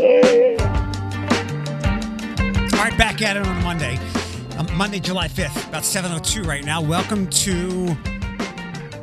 [2.80, 3.96] right, back at it on Monday.
[4.58, 6.82] Um, Monday, July 5th, about 7.02 right now.
[6.82, 7.94] Welcome to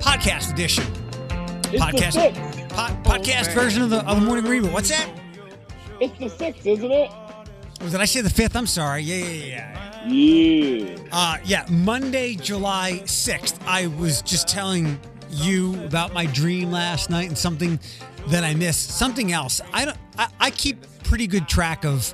[0.01, 0.83] podcast edition.
[1.71, 2.69] It's podcast the sixth.
[2.69, 4.73] po- podcast version of the, of the morning reboot.
[4.73, 5.09] What's that?
[6.01, 7.09] It's the sixth, isn't it?
[7.09, 8.57] Oh, did I say the 5th?
[8.57, 9.01] I'm sorry.
[9.03, 10.07] Yeah, yeah, yeah.
[10.09, 10.95] Yeah.
[11.13, 13.61] Uh, yeah, Monday, July 6th.
[13.65, 14.99] I was just telling
[15.29, 17.79] you about my dream last night and something
[18.27, 18.91] that I missed.
[18.91, 19.61] Something else.
[19.73, 22.13] I don't I, I keep pretty good track of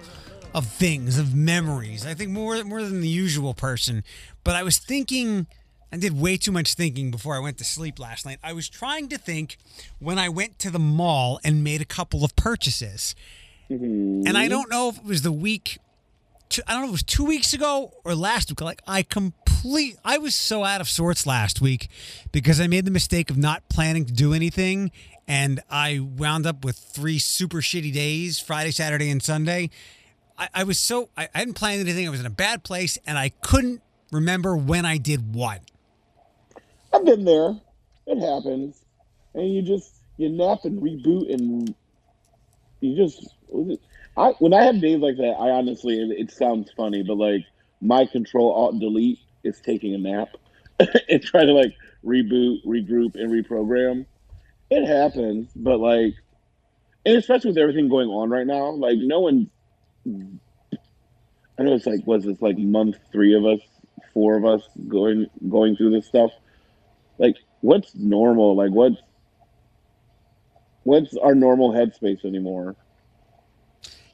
[0.54, 2.06] of things, of memories.
[2.06, 4.04] I think more more than the usual person.
[4.44, 5.48] But I was thinking
[5.92, 8.40] I did way too much thinking before I went to sleep last night.
[8.44, 9.58] I was trying to think
[10.00, 13.16] when I went to the mall and made a couple of purchases.
[13.70, 14.50] And I mm-hmm.
[14.50, 15.78] don't know if it was the week
[16.50, 18.62] two, I don't know if it was two weeks ago or last week.
[18.62, 21.90] Like I complete, I was so out of sorts last week
[22.32, 24.92] because I made the mistake of not planning to do anything,
[25.28, 29.70] and I wound up with three super shitty days: Friday, Saturday, and Sunday.
[30.38, 32.08] I, I was so I, I hadn't planned anything.
[32.08, 35.62] I was in a bad place, and I couldn't remember when I did what.
[36.94, 37.56] I've been there.
[38.06, 38.84] It happens.
[39.34, 41.76] And you just you nap and reboot and
[42.80, 43.28] you just
[44.18, 47.46] I when I have days like that, I honestly it, it sounds funny, but like
[47.82, 50.30] my control alt delete is taking a nap
[50.80, 54.06] and trying to like reboot, regroup, and reprogram.
[54.70, 56.14] It happens, but like
[57.06, 59.50] and especially with everything going on right now, like no one
[61.60, 63.62] I know it's like was this like month three of us,
[64.14, 66.32] four of us going going through this stuff.
[67.18, 68.56] Like what's normal?
[68.56, 69.02] Like what's
[70.84, 72.76] what's our normal headspace anymore?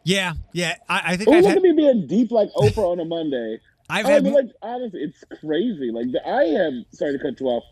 [0.03, 0.75] Yeah, yeah.
[0.89, 3.05] I, I think Oh, I've look had, at me being deep like Oprah on a
[3.05, 3.59] Monday.
[3.89, 5.91] I've I had mean, like honestly, it's crazy.
[5.91, 7.63] Like I have sorry to cut you off.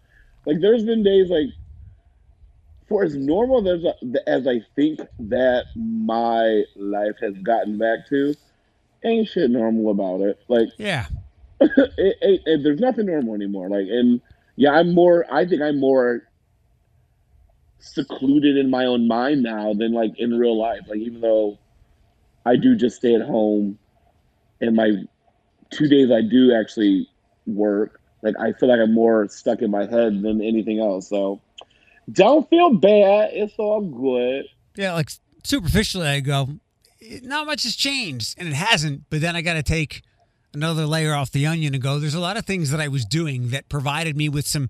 [0.46, 1.48] Like there's been days like
[2.92, 3.86] for as normal as
[4.28, 8.36] as I think that my life has gotten back to,
[9.06, 10.40] ain't shit normal about it.
[10.50, 11.06] Like yeah.
[11.62, 13.70] it, it, it- there's nothing normal anymore.
[13.70, 14.20] Like, and
[14.58, 15.26] yeah, I'm more.
[15.32, 16.24] I think I'm more
[17.80, 20.82] secluded in my own mind now than like in real life.
[20.90, 21.58] Like, even though
[22.46, 23.80] I do just stay at home,
[24.60, 24.92] and my
[25.72, 27.08] two days I do actually
[27.48, 28.02] work.
[28.22, 31.08] Like, I feel like I'm more stuck in my head than anything else.
[31.08, 31.42] So,
[32.12, 33.32] don't feel bad.
[33.34, 34.46] It's all good.
[34.76, 35.10] Yeah, like
[35.44, 36.50] superficially, I go,
[37.02, 39.04] "Eh, not much has changed, and it hasn't.
[39.10, 40.02] But then I got to take
[40.54, 42.00] another layer off the onion and go.
[42.00, 44.70] There's a lot of things that I was doing that provided me with some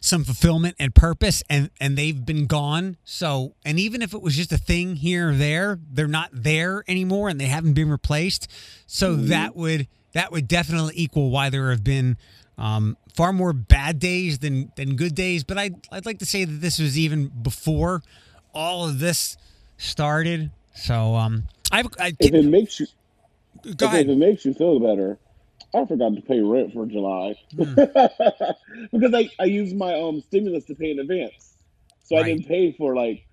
[0.00, 2.96] some fulfillment and purpose, and and they've been gone.
[3.04, 6.84] So, and even if it was just a thing here or there, they're not there
[6.88, 8.50] anymore, and they haven't been replaced.
[8.86, 12.16] So that would that would definitely equal why there have been.
[12.58, 16.44] Um, far more bad days than than good days, but I'd I'd like to say
[16.44, 18.02] that this was even before
[18.54, 19.36] all of this
[19.78, 20.50] started.
[20.74, 22.86] So um, I've I If it makes you
[23.76, 25.18] go if, it makes you feel better,
[25.74, 27.74] I forgot to pay rent for July Hmm.
[28.92, 31.56] because I, I used my um stimulus to pay in advance,
[32.04, 32.24] so Right.
[32.24, 33.26] I didn't pay for like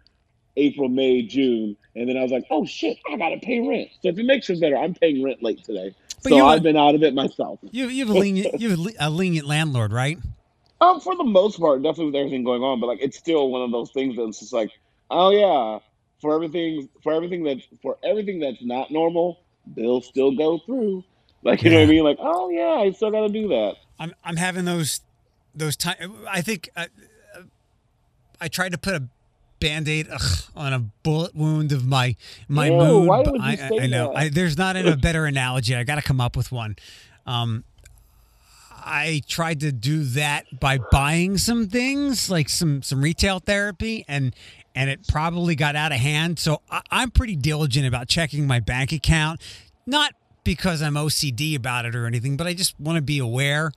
[0.56, 3.90] April, May, June, and then I was like, oh shit, I gotta pay rent.
[4.02, 6.78] So if it makes you better, I'm paying rent late today, But so I've been
[6.78, 7.60] out of it myself.
[7.72, 10.18] You you have a lenient you have a lenient landlord, right?
[10.80, 13.62] Um, for the most part, definitely with everything going on, but like it's still one
[13.62, 14.70] of those things that's just like,
[15.10, 15.80] oh yeah,
[16.20, 19.40] for everything, for everything that, for everything that's not normal,
[19.76, 21.04] bills still go through.
[21.44, 22.04] Like you know what I mean?
[22.04, 23.76] Like, oh yeah, I still got to do that.
[24.00, 25.02] I'm I'm having those
[25.54, 26.16] those time.
[26.30, 26.88] I think I,
[28.40, 29.04] I tried to put a
[29.64, 30.22] band-aid ugh,
[30.56, 32.16] on a bullet wound of my
[32.48, 33.08] my Ew, mood.
[33.08, 34.18] why would you I, say I know that?
[34.18, 35.76] I, there's not a better analogy.
[35.76, 36.76] I got to come up with one.
[37.26, 37.64] Um,
[38.86, 44.36] I tried to do that by buying some things, like some some retail therapy, and
[44.76, 46.40] and it probably got out of hand.
[46.40, 49.42] So I, I'm pretty diligent about checking my bank account,
[49.86, 50.14] not
[50.44, 53.72] because I'm OCD about it or anything, but I just want to be aware,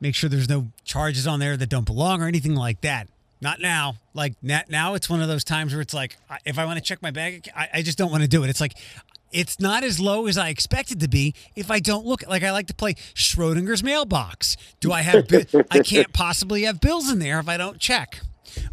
[0.00, 3.08] make sure there's no charges on there that don't belong or anything like that.
[3.42, 3.96] Not now.
[4.14, 7.02] Like now, it's one of those times where it's like, if I want to check
[7.02, 8.50] my bag, I, I just don't want to do it.
[8.50, 8.74] It's like,
[9.32, 12.24] it's not as low as I expected to be if I don't look.
[12.28, 14.56] Like I like to play Schrodinger's mailbox.
[14.78, 15.26] Do I have?
[15.72, 18.20] I can't possibly have bills in there if I don't check.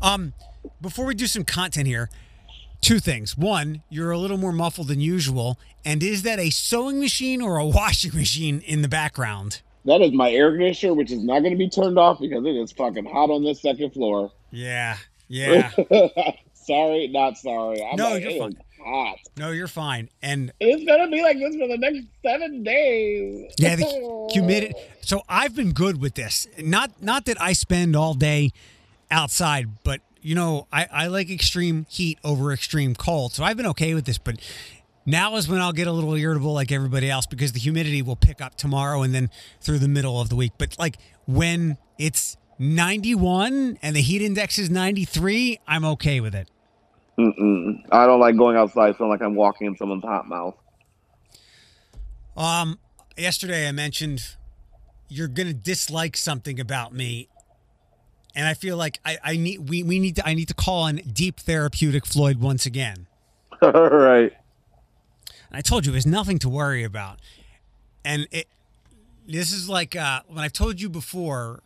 [0.03, 0.33] Um,
[0.79, 2.09] before we do some content here,
[2.79, 3.35] two things.
[3.35, 7.57] One, you're a little more muffled than usual, and is that a sewing machine or
[7.57, 9.61] a washing machine in the background?
[9.85, 12.49] That is my air conditioner, which is not going to be turned off because it
[12.55, 14.31] is fucking hot on this second floor.
[14.51, 14.97] Yeah,
[15.27, 15.71] yeah.
[16.53, 17.81] sorry, not sorry.
[17.83, 18.57] I'm No, like, you're fine.
[18.83, 19.17] hot.
[19.37, 20.09] No, you're fine.
[20.21, 23.53] And It's gonna be like this for the next seven days.
[23.57, 24.73] Yeah, the humidity.
[25.01, 26.47] So I've been good with this.
[26.57, 28.51] Not not that I spend all day
[29.11, 33.33] outside, but you know, I, I like extreme heat over extreme cold.
[33.33, 34.17] So I've been okay with this.
[34.17, 34.35] But
[35.05, 38.15] Now is when I'll get a little irritable like everybody else because the humidity will
[38.15, 39.29] pick up tomorrow and then
[39.61, 40.53] through the middle of the week.
[40.57, 46.49] But like when it's 91 and the heat index is 93, I'm okay with it.
[47.17, 47.83] Mm-mm.
[47.91, 50.55] I don't like going outside feeling like I'm walking in someone's hot mouth.
[52.37, 52.79] Um,
[53.17, 54.35] yesterday I mentioned
[55.09, 57.27] you're gonna dislike something about me,
[58.35, 60.83] and I feel like I, I need we, we need to I need to call
[60.83, 63.07] on deep therapeutic Floyd once again.
[63.61, 64.31] All right.
[65.49, 67.19] And I told you there's nothing to worry about,
[68.05, 68.47] and it
[69.27, 71.61] this is like uh, when I've told you before.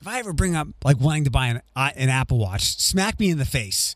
[0.00, 3.20] If I ever bring up like wanting to buy an uh, an Apple Watch, smack
[3.20, 3.94] me in the face,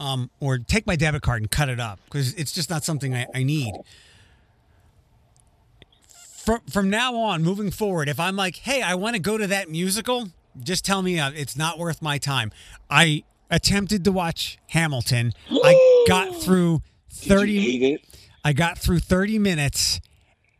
[0.00, 3.14] um, or take my debit card and cut it up because it's just not something
[3.14, 3.72] I, I need
[6.44, 9.46] from from now on, moving forward, if I'm like, hey, I want to go to
[9.46, 10.28] that musical,
[10.62, 12.52] just tell me uh, it's not worth my time.
[12.90, 15.32] I attempted to watch Hamilton.
[15.50, 17.98] I got through thirty.
[18.44, 20.00] I got through thirty minutes,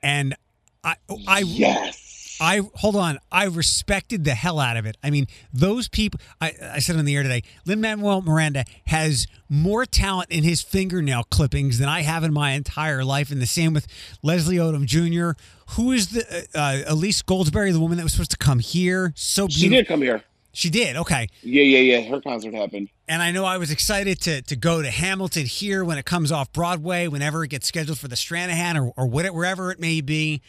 [0.02, 0.34] and
[0.82, 0.96] I
[1.28, 2.36] I yes.
[2.40, 3.18] I hold on.
[3.30, 4.96] I respected the hell out of it.
[5.02, 6.20] I mean, those people.
[6.40, 7.42] I, I said on the air today.
[7.64, 12.52] Lin Manuel Miranda has more talent in his fingernail clippings than I have in my
[12.52, 13.86] entire life, and the same with
[14.22, 15.38] Leslie Odom Jr.
[15.76, 19.12] Who is the uh, uh, Elise Goldsberry, the woman that was supposed to come here?
[19.14, 19.62] So beautiful.
[19.62, 20.24] She did come here.
[20.54, 20.96] She did.
[20.96, 21.28] Okay.
[21.42, 22.00] Yeah, yeah, yeah.
[22.08, 22.88] Her concert happened.
[23.06, 26.32] And I know I was excited to to go to Hamilton here when it comes
[26.32, 30.00] off Broadway, whenever it gets scheduled for the Stranahan or, or whatever, wherever it may
[30.00, 30.40] be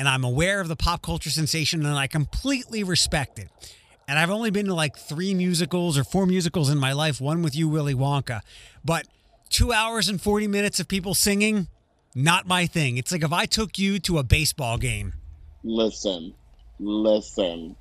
[0.00, 3.48] and I'm aware of the pop culture sensation and I completely respect it.
[4.08, 7.42] And I've only been to like three musicals or four musicals in my life, one
[7.42, 8.40] with you, Willy Wonka.
[8.82, 9.06] But
[9.50, 11.68] two hours and 40 minutes of people singing,
[12.14, 12.96] not my thing.
[12.96, 15.12] It's like if I took you to a baseball game.
[15.62, 16.34] Listen,
[16.78, 17.76] listen.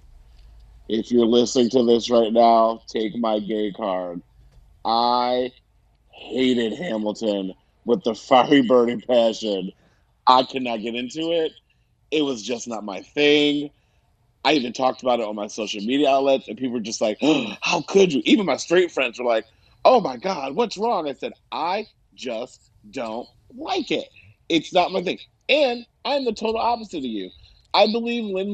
[0.89, 4.23] If you're listening to this right now, take my gay card.
[4.85, 5.51] I
[6.11, 7.53] hated Hamilton
[7.85, 9.71] with the fiery burning passion.
[10.27, 11.53] I could not get into it
[12.11, 13.71] it was just not my thing.
[14.45, 17.17] I even talked about it on my social media outlets, and people were just like,
[17.21, 19.45] oh, "How could you?" Even my straight friends were like,
[19.85, 24.07] "Oh my god, what's wrong?" I said, "I just don't like it.
[24.49, 25.19] It's not my thing."
[25.49, 27.31] And I'm the total opposite of you.
[27.73, 28.53] I believe Lin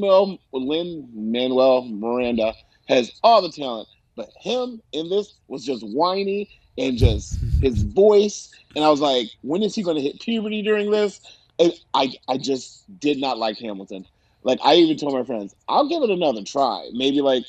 [1.14, 2.54] Manuel Miranda
[2.88, 8.50] has all the talent, but him in this was just whiny and just his voice.
[8.74, 11.20] And I was like, when is he going to hit puberty during this?
[11.58, 14.06] And I I just did not like Hamilton.
[14.42, 16.88] Like I even told my friends, I'll give it another try.
[16.92, 17.44] Maybe like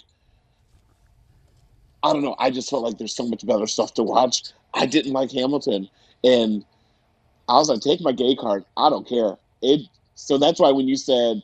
[2.04, 2.36] I don't know.
[2.40, 4.44] I just felt like there's so much better stuff to watch.
[4.74, 5.90] I didn't like Hamilton,
[6.24, 6.64] and
[7.50, 8.66] I was like, take my gay card.
[8.78, 9.38] I don't care.
[9.62, 9.82] It.
[10.16, 11.42] So that's why when you said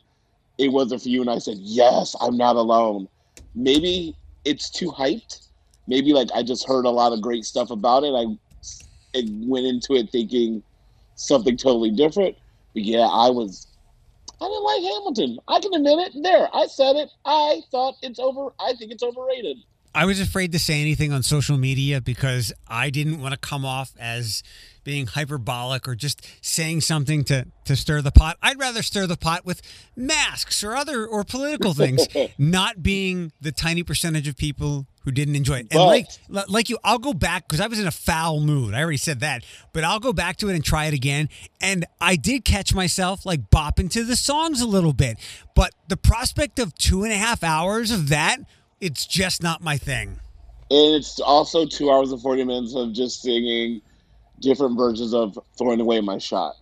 [0.58, 3.08] it wasn't for you, and I said yes, I'm not alone.
[3.54, 5.48] Maybe it's too hyped.
[5.86, 8.12] Maybe like I just heard a lot of great stuff about it.
[8.12, 10.62] I, I went into it thinking
[11.16, 12.36] something totally different
[12.72, 13.66] But yeah, I was.
[14.40, 15.38] I didn't like Hamilton.
[15.48, 16.22] I can admit it.
[16.22, 17.08] There, I said it.
[17.24, 18.52] I thought it's over.
[18.60, 19.58] I think it's overrated.
[19.94, 23.64] I was afraid to say anything on social media because I didn't want to come
[23.64, 24.42] off as
[24.84, 28.36] being hyperbolic or just saying something to to stir the pot.
[28.42, 29.62] I'd rather stir the pot with
[29.96, 32.06] masks or other or political things,
[32.38, 35.66] not being the tiny percentage of people who didn't enjoy it.
[35.70, 38.74] And but, like like you, I'll go back because I was in a foul mood.
[38.74, 41.28] I already said that, but I'll go back to it and try it again.
[41.60, 45.18] And I did catch myself like bopping to the songs a little bit,
[45.54, 48.40] but the prospect of two and a half hours of that
[48.84, 50.20] it's just not my thing.
[50.70, 53.80] And it's also two hours and forty minutes of just singing
[54.44, 56.56] different versions of "Throwing Away My Shot."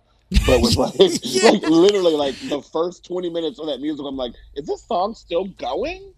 [0.47, 1.51] But with like, yeah.
[1.51, 5.13] like literally like the first twenty minutes of that music, I'm like, is this song
[5.13, 6.13] still going?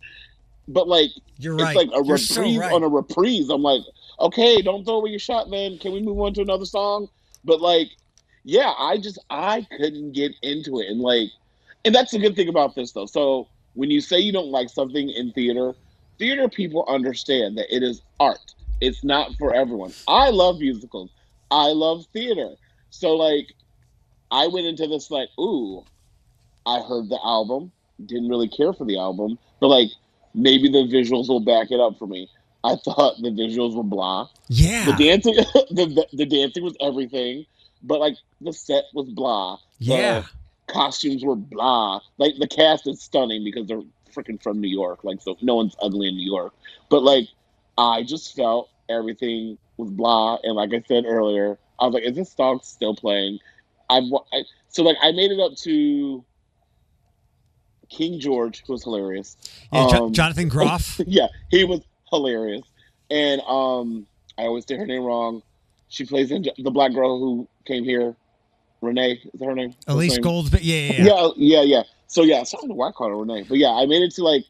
[0.67, 1.75] But like, you're right.
[1.75, 2.71] It's like a You're reprise so right.
[2.71, 3.49] on a reprise.
[3.49, 3.81] I'm like,
[4.19, 5.77] okay, don't throw away your shot, man.
[5.77, 7.07] Can we move on to another song?
[7.43, 7.89] But like,
[8.43, 11.29] yeah, I just I couldn't get into it, and like,
[11.83, 13.05] and that's the good thing about this though.
[13.05, 15.73] So when you say you don't like something in theater,
[16.17, 18.53] theater people understand that it is art.
[18.81, 19.93] It's not for everyone.
[20.07, 21.09] I love musicals.
[21.51, 22.55] I love theater.
[22.89, 23.53] So like
[24.31, 25.83] I went into this like, ooh,
[26.65, 27.71] I heard the album,
[28.03, 29.89] didn't really care for the album, but like
[30.33, 32.29] maybe the visuals will back it up for me.
[32.63, 34.29] I thought the visuals were blah.
[34.47, 34.85] Yeah.
[34.97, 37.45] The dancing the, the, dancing was everything,
[37.83, 39.59] but like the set was blah.
[39.77, 40.21] Yeah.
[40.67, 42.01] The costumes were blah.
[42.17, 43.83] Like the cast is stunning because they're
[44.15, 45.03] freaking from New York.
[45.03, 46.53] Like, so no one's ugly in New York.
[46.89, 47.27] But like,
[47.77, 50.37] I just felt everything was blah.
[50.43, 53.39] And like I said earlier, I was like, is this song still playing?
[53.89, 54.03] I've
[54.33, 56.23] I, so like I made it up to
[57.89, 59.37] King George, who was hilarious.
[59.71, 60.99] Yeah, um, Jonathan Groff.
[61.05, 62.63] yeah, he was hilarious.
[63.09, 65.43] And um, I always say her name wrong.
[65.89, 68.15] She plays in the black girl who came here.
[68.81, 69.73] Renee is her name?
[69.87, 71.03] Elise but yeah, yeah, yeah.
[71.03, 71.83] Yeah, yeah, yeah.
[72.07, 74.03] So yeah, so I don't know why I called her Renee, but yeah, I made
[74.03, 74.43] it to like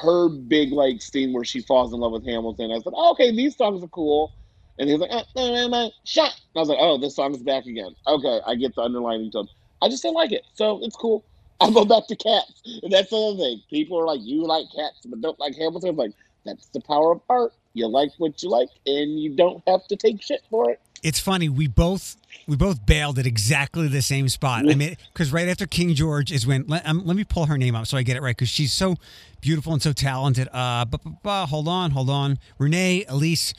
[0.00, 2.70] her big like scene where she falls in love with Hamilton.
[2.70, 4.32] I said, oh, okay, these songs are cool,
[4.78, 6.32] and he was like, uh, uh, shut.
[6.54, 7.94] And I was like, oh, this song is back again.
[8.06, 9.48] Okay, I get the underlining tone.
[9.80, 11.24] I just didn't like it, so it's cool.
[11.60, 13.62] I'll go back to Cats, and that's the other thing.
[13.70, 15.90] People are like, you like Cats, but don't like Hamilton.
[15.90, 16.12] I'm like,
[16.44, 17.52] that's the power of art.
[17.74, 20.80] You like what you like, and you don't have to take shit for it.
[21.02, 21.48] It's funny.
[21.48, 24.68] We both we both bailed at exactly the same spot.
[24.68, 27.58] I mean, because right after King George is when let, um, let me pull her
[27.58, 28.96] name up so I get it right because she's so
[29.40, 30.48] beautiful and so talented.
[30.52, 32.38] Uh, but, hold on, hold on.
[32.58, 33.54] Renee Elise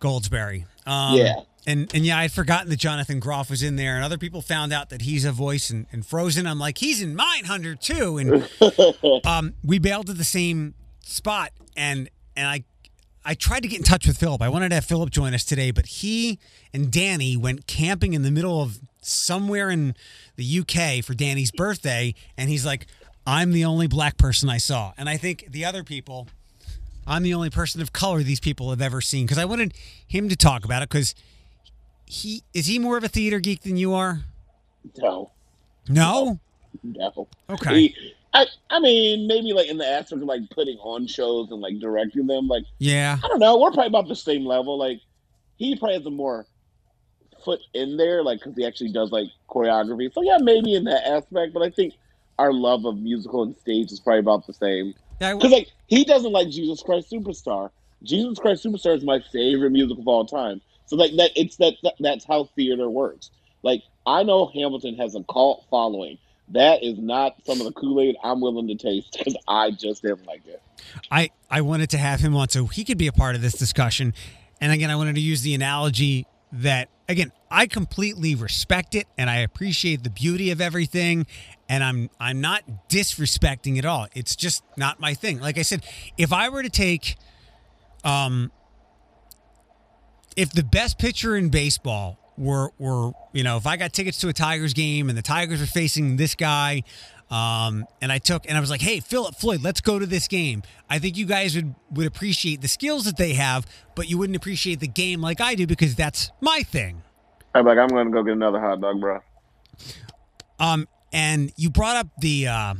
[0.00, 0.64] Goldsberry.
[0.86, 1.34] Um, Yeah.
[1.66, 4.72] And and yeah, I'd forgotten that Jonathan Groff was in there, and other people found
[4.72, 6.46] out that he's a voice in, in Frozen.
[6.46, 12.08] I'm like, he's in Mindhunter too, and um, we bailed at the same spot, and
[12.34, 12.64] and I
[13.22, 14.40] I tried to get in touch with Philip.
[14.40, 16.38] I wanted to have Philip join us today, but he
[16.72, 19.94] and Danny went camping in the middle of somewhere in
[20.36, 22.86] the UK for Danny's birthday, and he's like,
[23.26, 26.28] "I'm the only black person I saw," and I think the other people,
[27.08, 29.74] I'm the only person of color these people have ever seen because I wanted
[30.06, 31.14] him to talk about it because
[32.06, 34.20] he is he more of a theater geek than you are?
[34.98, 35.30] no,
[35.88, 36.38] No.
[36.82, 37.28] no.
[37.50, 37.80] Okay.
[37.88, 41.60] He- I, I mean, maybe like in the aspect of like putting on shows and
[41.62, 42.46] like directing them.
[42.46, 43.18] Like, Yeah.
[43.24, 43.58] I don't know.
[43.58, 44.78] We're probably about the same level.
[44.78, 45.00] Like,
[45.56, 46.46] he probably has a more
[47.42, 50.12] foot in there, like, because he actually does like choreography.
[50.12, 51.54] So, yeah, maybe in that aspect.
[51.54, 51.94] But I think
[52.38, 54.92] our love of musical and stage is probably about the same.
[55.18, 57.70] Because, like, he doesn't like Jesus Christ Superstar.
[58.02, 60.60] Jesus Christ Superstar is my favorite musical of all time.
[60.86, 63.30] So, like, that it's that, that that's how theater works.
[63.62, 66.18] Like, I know Hamilton has a cult following.
[66.50, 70.02] That is not some of the Kool Aid I'm willing to taste because I just
[70.02, 70.62] didn't like it.
[71.10, 73.54] I, I wanted to have him on so he could be a part of this
[73.54, 74.14] discussion.
[74.60, 79.30] And again, I wanted to use the analogy that, again, I completely respect it and
[79.30, 81.26] I appreciate the beauty of everything.
[81.68, 84.06] And I'm I'm not disrespecting it all.
[84.14, 85.40] It's just not my thing.
[85.40, 85.84] Like I said,
[86.16, 87.16] if I were to take
[88.04, 88.50] um
[90.36, 94.28] if the best pitcher in baseball were were you know if I got tickets to
[94.28, 96.84] a Tigers game and the Tigers were facing this guy,
[97.30, 100.28] um, and I took and I was like, hey Philip Floyd, let's go to this
[100.28, 100.62] game.
[100.88, 104.36] I think you guys would would appreciate the skills that they have, but you wouldn't
[104.36, 107.02] appreciate the game like I do because that's my thing.
[107.54, 109.20] I'm like, I'm going to go get another hot dog, bro.
[110.58, 112.48] Um, and you brought up the.
[112.48, 112.74] Uh,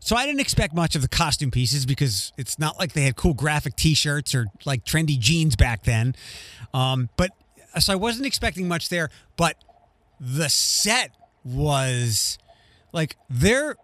[0.00, 3.16] so I didn't expect much of the costume pieces because it's not like they had
[3.16, 6.14] cool graphic T-shirts or like trendy jeans back then.
[6.74, 7.30] Um, but
[7.78, 9.10] so I wasn't expecting much there.
[9.36, 9.56] But
[10.20, 11.12] the set
[11.44, 12.38] was
[12.92, 13.76] like they're.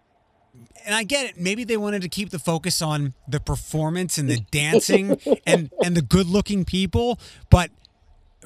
[0.85, 1.37] And I get it.
[1.37, 5.95] Maybe they wanted to keep the focus on the performance and the dancing and and
[5.95, 7.19] the good-looking people,
[7.49, 7.69] but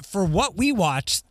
[0.02, 1.24] for what we watched,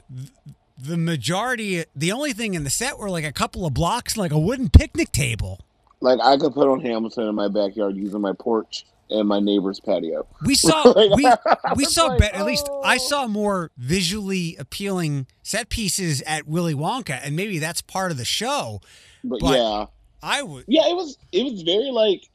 [0.77, 4.31] the majority, the only thing in the set were like a couple of blocks, like
[4.31, 5.59] a wooden picnic table.
[6.01, 9.79] Like, I could put on Hamilton in my backyard using my porch and my neighbor's
[9.79, 10.25] patio.
[10.45, 11.31] We saw we
[11.75, 12.97] we saw like, be- at least I oh.
[12.97, 18.25] saw more visually appealing set pieces at Willy Wonka, and maybe that's part of the
[18.25, 18.81] show.
[19.23, 19.85] But, But- yeah.
[20.25, 22.29] I would, Yeah, it was it was very like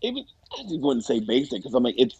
[0.00, 0.24] it was
[0.56, 2.16] I just wouldn't say basic because I'm like it's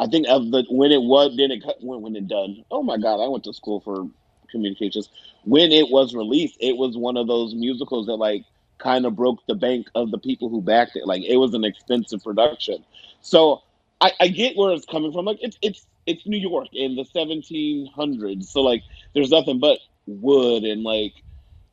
[0.00, 2.64] I think of the when it was then it when when it done.
[2.72, 4.08] Oh my god, I went to school for
[4.50, 5.10] communications.
[5.44, 8.44] When it was released, it was one of those musicals that like
[8.78, 11.06] kind of broke the bank of the people who backed it.
[11.06, 12.84] Like it was an expensive production.
[13.20, 13.62] So
[14.00, 15.26] I, I get where it's coming from.
[15.26, 18.50] Like it's it's it's New York in the 1700s.
[18.50, 18.82] So like
[19.14, 21.14] there's nothing but wood and like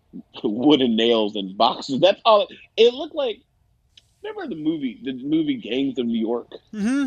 [0.44, 2.02] wooden nails and boxes.
[2.02, 2.48] That's all.
[2.78, 3.42] It looked like.
[4.24, 6.52] Remember the movie, the movie Gangs of New York?
[6.72, 7.06] hmm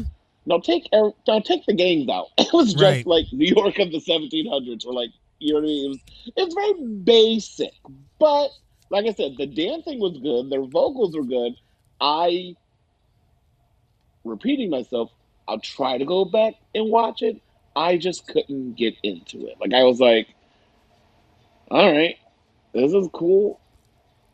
[0.50, 2.28] Now take er- now take the gangs out.
[2.38, 3.06] It was just Right.
[3.06, 5.86] like New York of the 1700s, or like you know what I mean.
[5.86, 6.00] It was
[6.36, 7.72] it was very basic,
[8.20, 8.50] but
[8.90, 10.50] like I said, the dancing was good.
[10.50, 11.54] Their vocals were good.
[12.00, 12.56] I,
[14.24, 15.12] repeating myself,
[15.48, 17.40] I'll try to go back and watch it.
[17.76, 19.56] I just couldn't get into it.
[19.60, 20.28] Like I was like,
[21.70, 22.16] all right,
[22.74, 23.59] this is cool.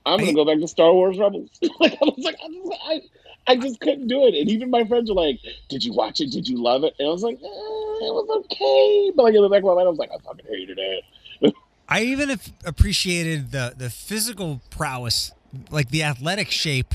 [0.06, 1.50] I'm gonna go back to Star Wars Rebels.
[1.80, 3.00] like I was like, I, just- I,
[3.48, 4.34] I just couldn't do it.
[4.34, 6.30] And even my friends were like, "Did you watch it?
[6.30, 9.42] Did you love it?" And I was like, eh, "It was okay," but like in
[9.42, 11.54] the back of my mind, I was like, "I fucking hated it."
[11.88, 15.32] I even appreciated the the physical prowess,
[15.70, 16.94] like the athletic shape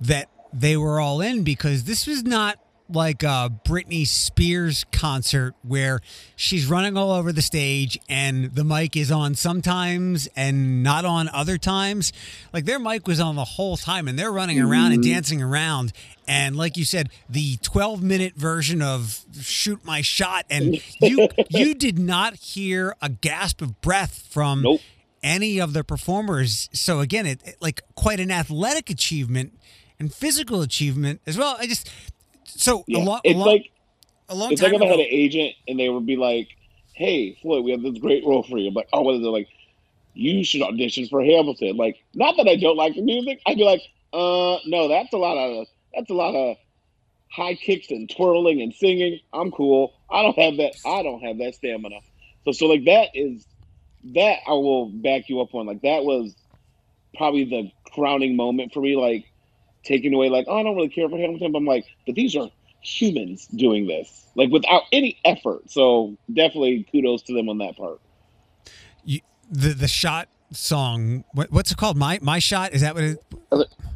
[0.00, 2.58] that they were all in, because this was not
[2.88, 6.00] like a Britney Spears concert where
[6.36, 11.28] she's running all over the stage and the mic is on sometimes and not on
[11.30, 12.12] other times.
[12.52, 15.12] Like their mic was on the whole time and they're running around and mm-hmm.
[15.12, 15.92] dancing around.
[16.28, 21.74] And like you said, the 12 minute version of shoot my shot and you you
[21.74, 24.80] did not hear a gasp of breath from Nope.
[25.22, 26.68] any of the performers.
[26.72, 29.58] So again, it, it- like quite an athletic achievement
[29.98, 31.56] and physical achievement as well.
[31.58, 31.90] I just
[32.46, 33.70] so Yeah, a, lo- a, it's like
[34.28, 36.48] a long it's like time if I had an agent and they would be like,
[36.94, 39.48] "Hey, Floyd, we have this great role for you," but oh, what is it like?
[40.14, 41.76] You should audition for Hamilton.
[41.76, 43.40] Like, not that I don't like the music.
[43.46, 46.56] I'd be like, "Uh, no, that's a lot of that's a lot of
[47.30, 49.20] high kicks and twirling and singing.
[49.32, 49.92] I'm cool.
[50.10, 50.74] I don't have that.
[50.86, 52.00] I don't have that stamina."
[52.44, 53.46] So, so like that is
[54.14, 55.66] that I will back you up on.
[55.66, 56.34] Like that was
[57.16, 58.96] probably the crowning moment for me.
[58.96, 59.26] Like
[59.86, 62.36] taking away, like, oh, I don't really care for Hamilton, but I'm like, but these
[62.36, 62.50] are
[62.82, 65.70] humans doing this, like without any effort.
[65.70, 68.00] So definitely kudos to them on that part.
[69.04, 71.24] You, the the shot song.
[71.32, 71.96] What, what's it called?
[71.96, 72.72] My my shot.
[72.72, 73.24] Is that what it?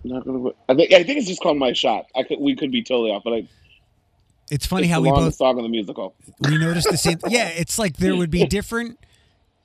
[0.04, 0.50] Not gonna.
[0.68, 0.92] I think.
[0.92, 2.06] I think it's just called My Shot.
[2.16, 2.40] I could.
[2.40, 3.48] We could be totally off, but I,
[4.50, 6.14] It's funny it's how we both song in the musical.
[6.40, 7.18] we noticed the same.
[7.28, 8.98] Yeah, it's like there would be different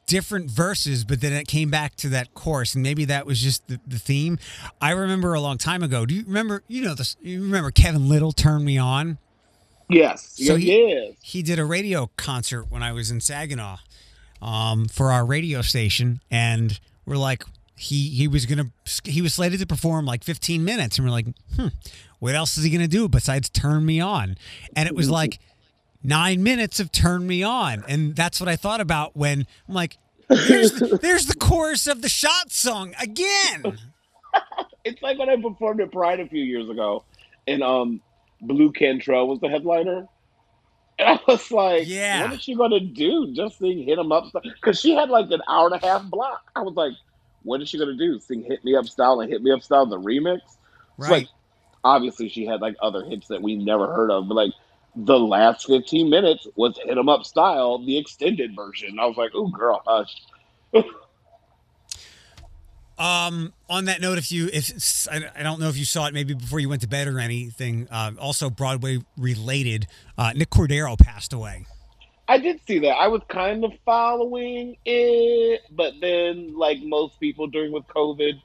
[0.07, 3.67] different verses, but then it came back to that chorus, and maybe that was just
[3.67, 4.37] the, the theme.
[4.81, 6.05] I remember a long time ago.
[6.05, 6.63] Do you remember?
[6.67, 7.15] You know this.
[7.21, 9.17] You remember Kevin Lyttle turned me on.
[9.89, 10.35] Yes.
[10.37, 11.13] So he- yes.
[11.21, 13.77] He did a radio concert when I was in Saginaw
[14.41, 17.43] um, for our radio station, and we're like,
[17.77, 18.71] he he was gonna
[19.03, 21.67] he was slated to perform like 15 minutes, and we're like, hmm,
[22.19, 24.37] what else is he gonna do besides turn me on?
[24.75, 25.39] And it was like
[26.05, 29.97] nine minutes have turned me on, and that's what I thought about when I'm like,
[30.29, 33.77] there's the, there's the chorus of the shot song again.
[34.83, 37.03] It's like when I performed at Pride a few years ago,
[37.47, 38.01] and um,
[38.41, 40.07] Blu Cantrell was the headliner.
[40.99, 42.21] And I was like, Yeah.
[42.23, 43.33] what is she gonna do?
[43.33, 46.51] Just sing "Hit 'Em Up" because she had like an hour and a half block.
[46.55, 46.93] I was like,
[47.43, 48.19] what is she gonna do?
[48.19, 50.35] Sing "Hit Me Up" style and "Hit Me Up" style the remix?
[50.37, 50.55] It's
[50.97, 51.09] Right.
[51.11, 51.27] like
[51.83, 54.51] obviously she had like other hits that we never heard of, but like
[54.95, 58.99] the last 15 minutes was "Hit 'Em Up" style, the extended version.
[58.99, 60.15] I was like, oh girl, hush.
[62.97, 66.33] Um, on that note, if you, if I, don't know if you saw it maybe
[66.33, 71.33] before you went to bed or anything, uh, also Broadway related, uh, Nick Cordero passed
[71.33, 71.65] away.
[72.27, 72.93] I did see that.
[72.93, 78.41] I was kind of following it, but then, like most people during with COVID,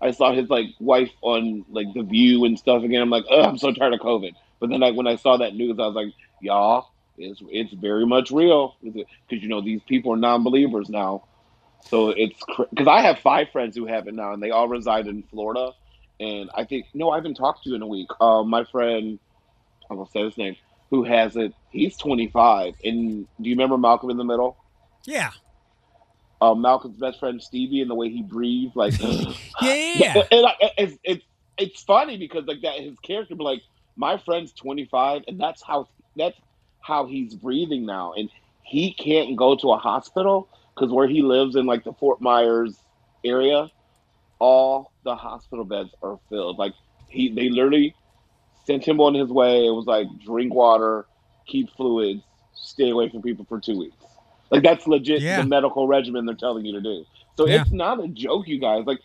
[0.00, 3.00] I saw his like wife on like The View and stuff again.
[3.00, 4.34] I'm like, oh, I'm so tired of COVID.
[4.64, 8.06] But then, like when I saw that news, I was like, y'all, it's it's very
[8.06, 11.24] much real because you know these people are non-believers now.
[11.90, 15.06] So it's because I have five friends who have it now, and they all reside
[15.06, 15.72] in Florida.
[16.18, 18.08] And I think no, I haven't talked to you in a week.
[18.18, 19.18] Uh, my friend,
[19.90, 20.56] I'm gonna say his name,
[20.88, 21.52] who has it.
[21.68, 22.72] He's 25.
[22.84, 24.56] And do you remember Malcolm in the Middle?
[25.04, 25.32] Yeah.
[26.40, 29.34] Uh, Malcolm's best friend Stevie, and the way he breathed, like Yeah.
[29.60, 30.22] yeah, yeah.
[30.30, 31.24] and I, it's, it's
[31.58, 33.60] it's funny because like that his character, like
[33.96, 36.38] my friend's 25, and that's how that's
[36.80, 38.30] how he's breathing now, and
[38.62, 42.78] he can't go to a hospital because where he lives in like the Fort Myers
[43.24, 43.70] area,
[44.40, 46.58] all the hospital beds are filled.
[46.58, 46.74] Like
[47.08, 47.94] he, they literally
[48.66, 49.66] sent him on his way.
[49.66, 51.06] It was like drink water,
[51.46, 52.22] keep fluids,
[52.54, 53.96] stay away from people for two weeks.
[54.50, 55.36] Like that's legit Yeah.
[55.36, 57.04] the medical regimen they're telling you to do.
[57.36, 57.62] So Yeah.
[57.62, 58.84] it's not a joke, you guys.
[58.86, 59.00] Like,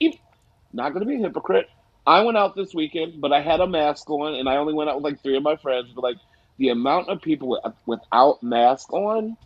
[0.73, 1.67] not going to be a hypocrite.
[2.05, 4.89] I went out this weekend, but I had a mask on, and I only went
[4.89, 5.91] out with like three of my friends.
[5.93, 6.17] But like
[6.57, 9.37] the amount of people with, without mask on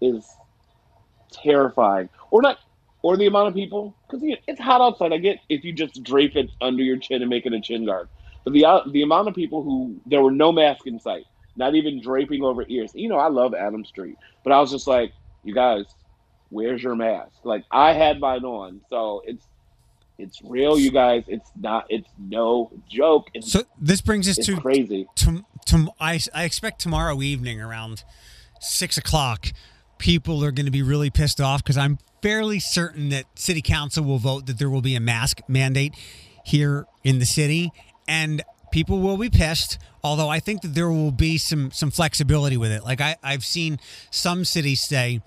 [0.00, 0.26] is
[1.32, 2.08] terrifying.
[2.30, 2.58] Or not,
[3.02, 5.12] or the amount of people because it's hot outside.
[5.12, 7.84] I get if you just drape it under your chin and make it a chin
[7.84, 8.08] guard.
[8.44, 11.24] But the uh, the amount of people who there were no mask in sight,
[11.56, 12.92] not even draping over ears.
[12.94, 15.12] You know, I love Adam Street, but I was just like,
[15.42, 15.86] you guys,
[16.50, 17.32] where's your mask?
[17.44, 19.46] Like I had mine on, so it's
[20.18, 21.24] it's real, you guys.
[21.26, 21.86] It's not.
[21.88, 23.28] It's no joke.
[23.34, 25.06] It's, So this brings us to crazy.
[25.16, 28.04] to, to I, I expect tomorrow evening around
[28.60, 29.48] six o'clock,
[29.98, 34.04] people are going to be really pissed off because I'm fairly certain that city council
[34.04, 35.94] will vote that there will be a mask mandate
[36.44, 37.72] here in the city,
[38.06, 39.78] and people will be pissed.
[40.02, 42.84] Although I think that there will be some some flexibility with it.
[42.84, 45.20] Like I, I've seen some cities say.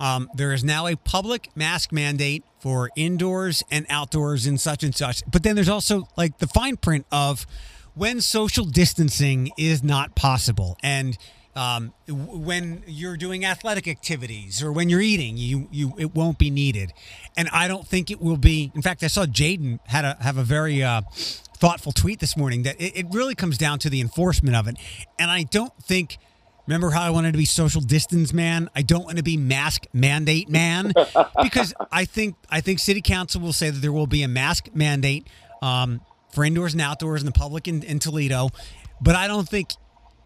[0.00, 4.94] Um, there is now a public mask mandate for indoors and outdoors and such and
[4.94, 5.22] such.
[5.30, 7.46] But then there's also like the fine print of
[7.94, 11.16] when social distancing is not possible and
[11.56, 16.48] um, when you're doing athletic activities or when you're eating, you you it won't be
[16.48, 16.92] needed.
[17.36, 18.70] And I don't think it will be.
[18.74, 22.62] In fact, I saw Jaden had a have a very uh, thoughtful tweet this morning
[22.62, 24.76] that it, it really comes down to the enforcement of it.
[25.18, 26.18] And I don't think.
[26.70, 28.70] Remember how I wanted to be social distance man?
[28.76, 30.92] I don't want to be mask mandate man
[31.42, 34.68] because I think I think city council will say that there will be a mask
[34.72, 35.26] mandate
[35.62, 36.00] um,
[36.32, 38.50] for indoors and outdoors in the public in, in Toledo,
[39.00, 39.72] but I don't think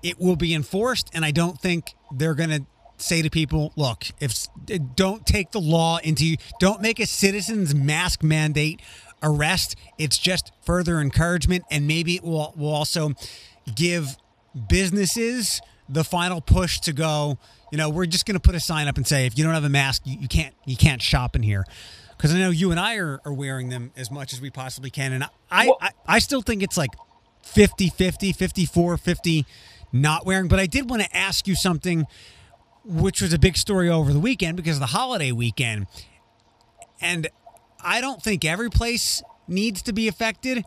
[0.02, 2.66] it will be enforced, and I don't think they're going to
[2.98, 4.46] say to people, look, if
[4.94, 8.82] don't take the law into you, don't make a citizens mask mandate
[9.22, 9.76] arrest.
[9.96, 13.14] It's just further encouragement, and maybe it will will also
[13.74, 14.18] give
[14.68, 17.38] businesses the final push to go.
[17.72, 19.54] You know, we're just going to put a sign up and say, if you don't
[19.54, 21.64] have a mask, you, you can't you can't shop in here.
[22.16, 24.88] Because I know you and I are, are wearing them as much as we possibly
[24.90, 26.90] can, and I, Well- I I still think it's like
[27.42, 29.44] 50 50 54 50
[29.92, 32.06] not wearing but i did want to ask you something
[32.84, 35.86] which was a big story over the weekend because of the holiday weekend
[37.02, 37.28] and
[37.82, 40.64] i don't think every place needs to be affected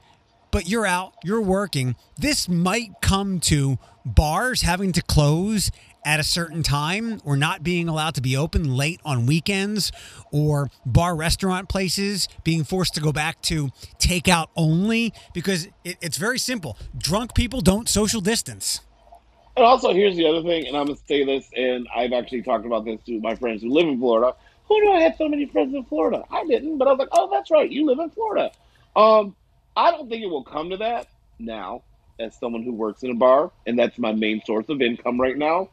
[0.51, 5.71] but you're out you're working this might come to bars having to close
[6.05, 9.91] at a certain time or not being allowed to be open late on weekends
[10.31, 13.67] or bar restaurant places being forced to go back to
[13.99, 18.81] takeout only because it, it's very simple drunk people don't social distance
[19.57, 22.65] And also, here's the other thing, and I'm gonna say this, and I've actually talked
[22.65, 24.35] about this to my friends who live in Florida.
[24.67, 26.23] Who knew I had so many friends in Florida?
[26.29, 28.51] I didn't, but I was like, oh, that's right, you live in Florida.
[28.95, 29.35] Um,
[29.77, 31.07] I don't think it will come to that
[31.39, 31.83] now.
[32.19, 35.37] As someone who works in a bar, and that's my main source of income right
[35.37, 35.69] now,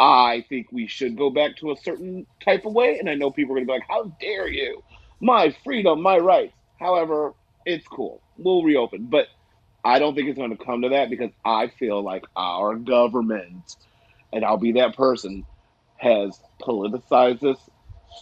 [0.00, 2.98] I think we should go back to a certain type of way.
[2.98, 4.82] And I know people are gonna be like, how dare you?
[5.20, 6.54] My freedom, my rights.
[6.80, 7.34] However,
[7.66, 8.22] it's cool.
[8.38, 9.28] We'll reopen, but
[9.84, 13.76] I don't think it's going to come to that because I feel like our government,
[14.32, 15.44] and I'll be that person,
[15.96, 17.58] has politicized this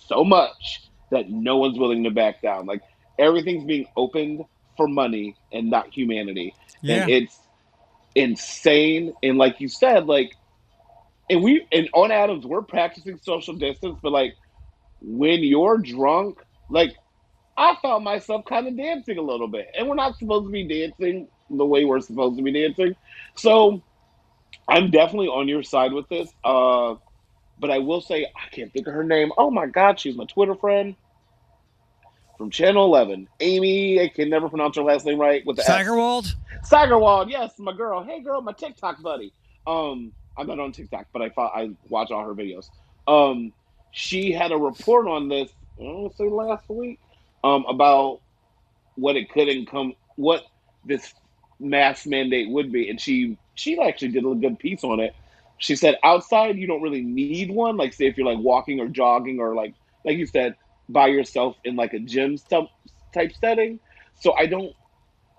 [0.06, 2.66] so much that no one's willing to back down.
[2.66, 2.82] Like
[3.18, 4.44] everything's being opened
[4.76, 6.54] for money and not humanity.
[6.80, 7.02] Yeah.
[7.02, 7.38] And it's
[8.14, 9.14] insane.
[9.22, 10.32] And like you said, like,
[11.30, 14.34] and we, and on Adams, we're practicing social distance, but like
[15.00, 16.96] when you're drunk, like
[17.56, 19.68] I found myself kind of dancing a little bit.
[19.76, 22.96] And we're not supposed to be dancing the way we're supposed to be dancing.
[23.36, 23.82] So
[24.68, 26.30] I'm definitely on your side with this.
[26.44, 26.94] Uh,
[27.58, 29.30] but I will say, I can't think of her name.
[29.38, 30.96] Oh my God, she's my Twitter friend
[32.38, 33.28] from Channel 11.
[33.40, 35.68] Amy, I can never pronounce her last name right with the S.
[35.68, 36.34] Sagerwald?
[36.64, 38.02] Sagerwald, yes, my girl.
[38.02, 39.32] Hey, girl, my TikTok buddy.
[39.66, 42.68] Um, I'm not on TikTok, but I I watch all her videos.
[43.06, 43.52] Um,
[43.92, 45.50] she had a report on this.
[45.78, 46.98] I want to say last week,
[47.44, 48.20] um, about
[48.96, 50.44] what it could come, what
[50.84, 51.14] this
[51.60, 55.14] mask mandate would be, and she she actually did a good piece on it.
[55.58, 57.76] She said outside you don't really need one.
[57.76, 60.56] Like say if you're like walking or jogging or like like you said
[60.92, 62.36] by yourself in like a gym
[63.14, 63.80] type setting.
[64.20, 64.74] So I don't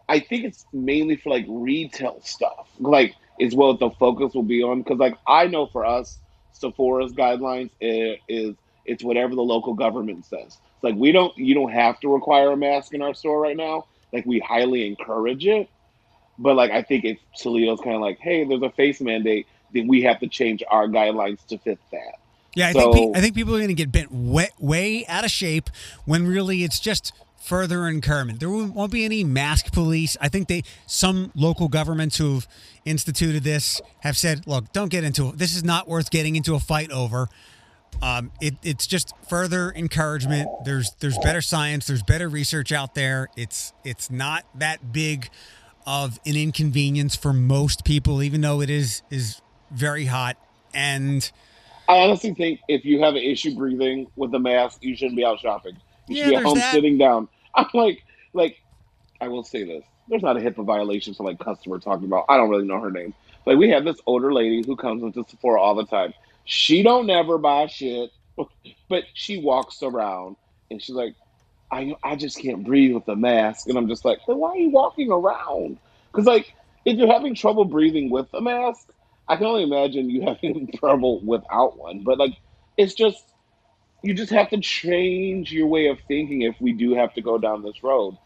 [0.10, 4.64] I think it's mainly for like retail stuff, like is what the focus will be
[4.64, 4.82] on.
[4.82, 6.20] Because like I know for us,
[6.52, 10.58] Sephora's guidelines is it's whatever the local government says.
[10.76, 13.58] It's like we don't you don't have to require a mask in our store right
[13.58, 13.88] now.
[14.14, 15.70] Like we highly encourage it,
[16.38, 19.88] but like I think if Toledo's kind of like, hey, there's a face mandate, then
[19.88, 22.20] we have to change our guidelines to fit that.
[22.56, 25.26] Yeah, I think pe- I think people are going to get bent way, way out
[25.26, 25.70] of shape
[26.06, 28.40] when really it's just further encouragement.
[28.40, 30.16] There won't won't be any mask police.
[30.22, 32.48] I think they some local governments who've
[32.86, 35.38] instituted this have said, "Look, don't get into it.
[35.38, 37.28] This is not worth getting into a fight over."
[38.02, 40.50] Um, it, it's just further encouragement.
[40.64, 41.88] There's there's better science.
[41.88, 43.30] There's better research out there.
[43.36, 45.30] It's it's not that big
[45.86, 50.38] of an inconvenience for most people, even though it is is very hot
[50.74, 51.32] and.
[51.88, 55.26] I honestly think if you have an issue breathing with a mask, you shouldn't be
[55.26, 55.78] out shopping.
[56.08, 56.72] You Yeah, should be at home that.
[56.72, 57.30] sitting down.
[57.56, 58.58] I'm like, like,
[59.22, 62.26] I will say this: there's not a HIPAA violation for like customer talking about.
[62.30, 63.14] I don't really know her name.
[63.46, 66.14] Like we have this older lady who comes into Sephora all the time.
[66.46, 68.12] She don't never buy shit,
[68.90, 70.38] but she walks around
[70.72, 71.16] and she's like,
[71.72, 74.58] I I just can't breathe with the mask, and I'm just like, then why are
[74.58, 75.80] you walking around?
[76.12, 76.54] Because like,
[76.86, 78.88] if you're having trouble breathing with a mask,
[79.28, 82.04] I can only imagine you having trouble without one.
[82.04, 82.34] But like,
[82.78, 83.24] it's just
[84.04, 87.38] you just have to change your way of thinking if we do have to go
[87.38, 88.18] down this road.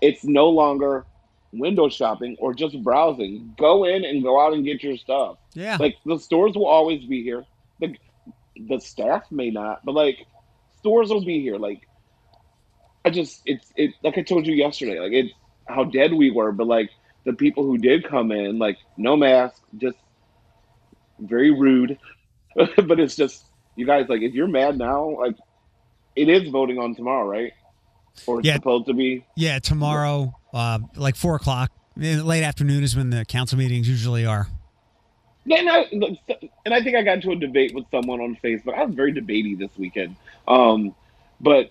[0.00, 1.06] It's no longer
[1.52, 3.54] window shopping or just browsing.
[3.56, 5.38] Go in and go out and get your stuff.
[5.54, 5.76] Yeah.
[5.78, 7.44] Like the stores will always be here.
[7.80, 7.94] The
[8.56, 10.26] the staff may not, but like
[10.78, 11.56] stores will be here.
[11.56, 11.88] Like
[13.04, 15.32] I just it's it like I told you yesterday, like it's
[15.66, 16.90] how dead we were, but like
[17.24, 19.96] the people who did come in, like no mask, just
[21.26, 21.98] very rude.
[22.54, 23.44] but it's just
[23.76, 25.36] you guys like if you're mad now, like
[26.16, 27.52] it is voting on tomorrow, right?
[28.26, 28.54] Or it's Yeah.
[28.54, 29.24] supposed to be.
[29.36, 34.24] Yeah, tomorrow, uh, like four o'clock, Eh, late afternoon is when the council meetings usually
[34.24, 34.48] are.
[35.44, 35.80] Yeah, and I,
[36.64, 38.74] and I think I got into a debate with someone on Facebook.
[38.74, 40.16] I was very debatey this weekend.
[40.48, 40.94] Um,
[41.40, 41.70] but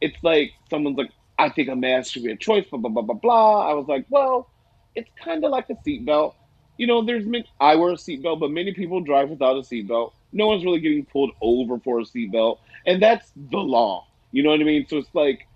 [0.00, 3.02] it's like someone's like, I think a mask should be a choice, blah, blah, blah,
[3.02, 3.70] blah, blah.
[3.70, 4.48] I was like, well,
[4.96, 6.34] it's kind of like a seatbelt.
[6.76, 10.12] You know, there's many, I wear a seatbelt, but many people drive without a seatbelt.
[10.32, 14.06] no one's really getting pulled over for a seatbelt, and that's the law.
[14.32, 14.86] You know what I mean?
[14.88, 15.46] So it's like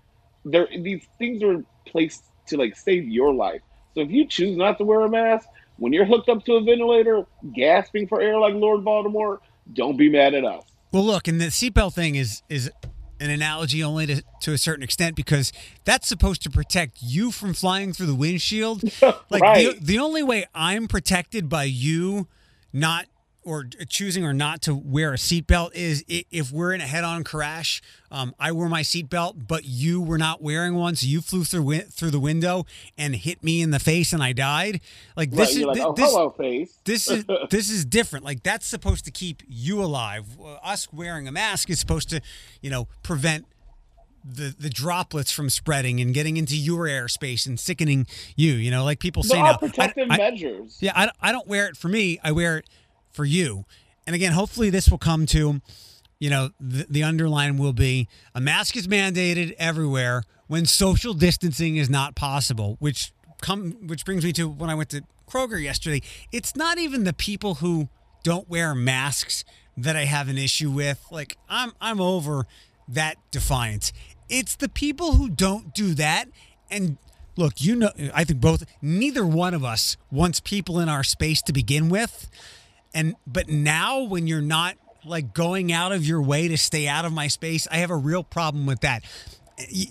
[0.45, 3.61] there these things are placed to like save your life.
[3.95, 6.63] So if you choose not to wear a mask when you're hooked up to a
[6.63, 7.25] ventilator,
[7.55, 9.41] gasping for air like Lord Baltimore,
[9.73, 10.63] don't be mad at us.
[10.91, 12.71] Well, look, and the seatbelt thing is is
[13.19, 15.51] an analogy only to, to a certain extent because
[15.85, 18.83] that's supposed to protect you from flying through the windshield.
[19.29, 19.79] Like Right.
[19.79, 22.27] the, the only way I'm protected by you
[22.71, 23.05] not
[23.47, 27.81] or choosing or not to wear a seatbelt is if we're in a head-on crash.
[28.11, 31.79] Um, I wore my seatbelt, but you were not wearing one, so you flew through
[31.81, 32.65] through the window
[32.97, 34.81] and hit me in the face, and I died.
[35.15, 35.37] Like Right?
[35.37, 36.77] this is You're like, oh, this, hello, face.
[36.85, 38.25] this is this is different.
[38.25, 40.25] Like that's supposed to keep you alive.
[40.39, 42.21] Uh, Us wearing a mask is supposed to,
[42.61, 43.45] you know, prevent
[44.29, 48.05] the the droplets from spreading and getting into your airspace and sickening
[48.35, 48.53] you.
[48.53, 49.57] You know, like people say now.
[49.57, 50.77] protective I- I- measures.
[50.81, 52.19] yeah, I, I don't wear it for me.
[52.23, 52.65] I wear it
[53.17, 53.65] for you.
[54.05, 55.59] And again, hopefully this will come to,
[56.19, 61.75] you know, the, the underline will be a mask is mandated everywhere when social distancing
[61.75, 66.01] is not possible, which come which brings me to when I went to Kroger yesterday.
[66.31, 67.89] It's not even the people who
[68.23, 69.43] don't wear masks
[69.75, 71.05] that I have an issue with.
[71.11, 72.45] Like I'm I'm over
[72.87, 73.91] that defiance.
[74.29, 76.25] It's the people who don't do that
[76.69, 76.97] and
[77.35, 81.41] look, you know I think both neither one of us wants people in our space
[81.43, 82.29] to begin with.
[82.97, 87.05] And but now when you're not like going out of your way to stay out
[87.05, 89.03] of my space, I have a real problem with that.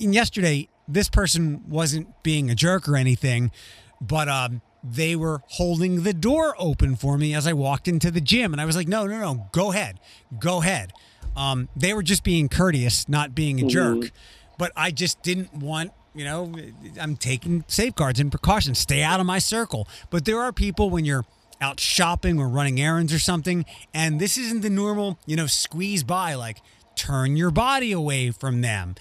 [0.03, 3.53] And yesterday, this person wasn't being a jerk or anything,
[4.01, 8.21] but um they were holding the door open for me as I walked into the
[8.21, 10.01] gym and I was like, "No, no, no, go ahead.
[10.41, 10.93] Go ahead."
[11.37, 14.11] Um they were just being courteous, not being a jerk.
[14.59, 16.53] But I just didn't want you know,
[16.99, 18.79] I'm taking safeguards and precautions.
[18.79, 19.87] Stay out of my circle.
[20.11, 21.25] But there are people when you're
[21.61, 23.65] out shopping or running errands or something,
[23.95, 26.59] and this isn't the normal, you know, squeeze by, like
[26.97, 28.95] turn your body away from them.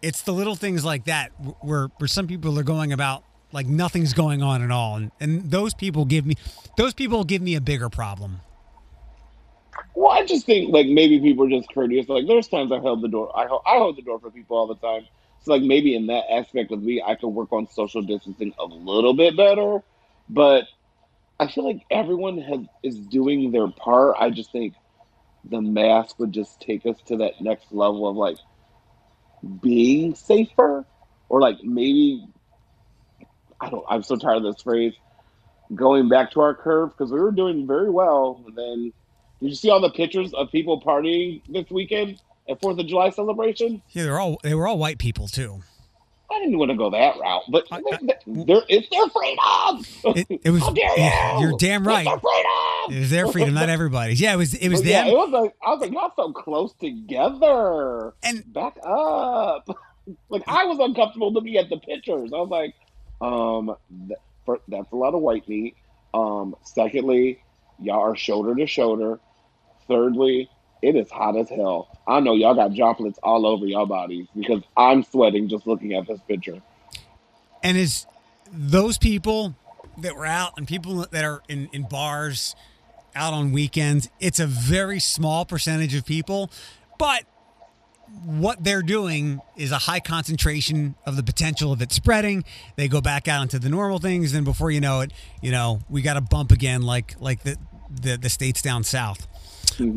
[0.00, 4.12] It's the little things like that where, where some people are going about like nothing's
[4.12, 4.96] going on at all.
[4.96, 6.36] And, and those people give me,
[6.76, 8.40] those people give me a bigger problem.
[9.94, 12.08] Well, I just think like maybe people are just courteous.
[12.08, 13.30] Like there's times I held the door.
[13.36, 15.06] I hold, I hold the door for people all the time.
[15.42, 18.64] So like maybe in that aspect of me, I could work on social distancing a
[18.64, 19.82] little bit better.
[20.28, 20.64] But
[21.42, 24.14] I feel like everyone has is doing their part.
[24.16, 24.74] I just think
[25.44, 28.36] the mask would just take us to that next level of like
[29.60, 30.86] being safer,
[31.28, 32.24] or like maybe
[33.60, 33.84] I don't.
[33.88, 34.94] I'm so tired of this phrase.
[35.74, 38.92] Going back to our curve because we were doing very well, and then
[39.40, 43.10] did you see all the pictures of people partying this weekend at Fourth of July
[43.10, 43.82] celebration?
[43.90, 45.62] Yeah, they're all, they were all white people too.
[46.32, 47.80] I didn't want to go that route, but I-
[48.26, 49.84] they're, it's their freedom.
[50.28, 51.48] It, it was, How dare yeah, you?
[51.48, 52.04] you're damn It's right.
[52.04, 52.96] their freedom.
[52.96, 54.20] It was their freedom, not everybody's.
[54.20, 55.12] Yeah, it was, it was But yeah, them.
[55.12, 58.14] it was like I was like, y'all so close together.
[58.22, 59.68] And Back up.
[60.28, 62.32] like I was uncomfortable looking at the pictures.
[62.32, 62.74] I was like,
[63.20, 63.76] um,
[64.08, 65.76] th- for, that's a lot of white meat.
[66.14, 67.42] Um, secondly,
[67.80, 69.20] y'all are shoulder to shoulder.
[69.88, 70.48] Thirdly,
[70.82, 71.88] it is hot as hell.
[72.06, 76.06] I know y'all got droplets all over y'all bodies because I'm sweating just looking at
[76.06, 76.60] this picture.
[77.62, 78.06] And is
[78.52, 79.54] those people
[79.98, 82.56] that were out and people that are in, in bars
[83.14, 86.50] out on weekends, it's a very small percentage of people,
[86.98, 87.24] but
[88.24, 92.44] what they're doing is a high concentration of the potential of it spreading.
[92.76, 95.80] They go back out into the normal things, and before you know it, you know,
[95.88, 97.56] we got a bump again like like the
[97.90, 99.26] the, the states down south.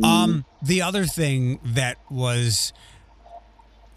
[0.04, 2.74] Um, the other thing that was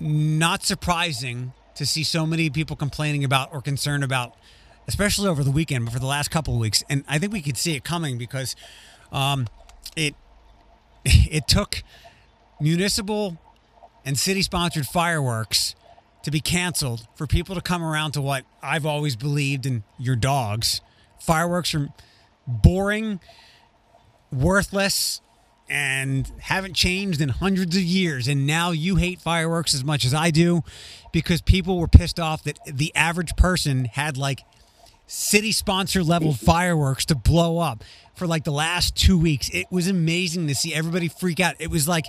[0.01, 4.35] not surprising to see so many people complaining about or concerned about,
[4.87, 7.43] especially over the weekend, but for the last couple of weeks, and I think we
[7.43, 8.57] could see it coming because
[9.13, 9.47] um,
[9.97, 10.15] it
[11.05, 11.83] it took
[12.61, 13.39] municipal
[14.05, 15.75] and city sponsored fireworks
[16.23, 20.17] to be canceled for people to come around to what I've always believed in your
[20.17, 20.81] dogs.
[21.21, 21.89] Fireworks are
[22.47, 23.21] boring,
[24.33, 25.21] worthless,
[25.69, 28.29] and haven't changed in hundreds of years.
[28.29, 30.63] And now you hate fireworks as much as I do
[31.13, 34.41] because people were pissed off that the average person had like
[35.07, 39.49] city sponsor level fireworks to blow up for like the last two weeks.
[39.51, 41.55] It was amazing to see everybody freak out.
[41.59, 42.07] It was like,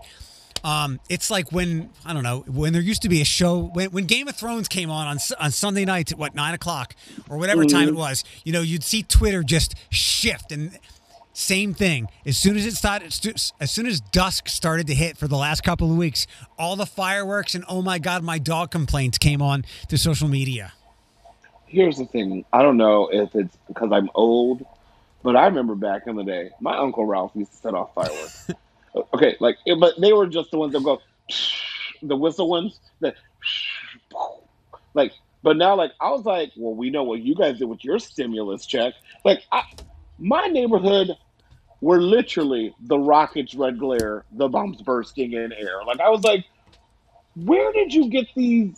[0.63, 3.91] um, it's like when I don't know when there used to be a show when,
[3.91, 6.95] when Game of Thrones came on on on Sunday nights at what nine o'clock
[7.29, 8.25] or whatever time it was.
[8.43, 10.77] You know, you'd see Twitter just shift and
[11.39, 12.07] same thing.
[12.25, 13.13] As soon as it started,
[13.59, 16.85] as soon as dusk started to hit for the last couple of weeks, all the
[16.85, 20.73] fireworks and oh my god, my dog complaints came on to social media.
[21.65, 22.45] Here's the thing.
[22.51, 24.65] I don't know if it's because I'm old,
[25.23, 28.51] but I remember back in the day, my uncle Ralph used to set off fireworks.
[29.13, 30.99] Okay, like, but they were just the ones that go,
[32.01, 33.13] the whistle ones that,
[34.95, 37.85] like, but now, like, I was like, well, we know what you guys did with
[37.85, 38.95] your stimulus check.
[39.23, 39.61] Like, I,
[40.17, 41.15] my neighborhood
[41.81, 45.83] were literally the rockets, red glare, the bombs bursting in air.
[45.85, 46.45] Like, I was like,
[47.35, 48.75] where did you get these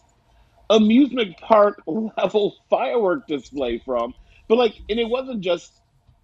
[0.70, 4.14] amusement park level firework display from?
[4.48, 5.82] But like, and it wasn't just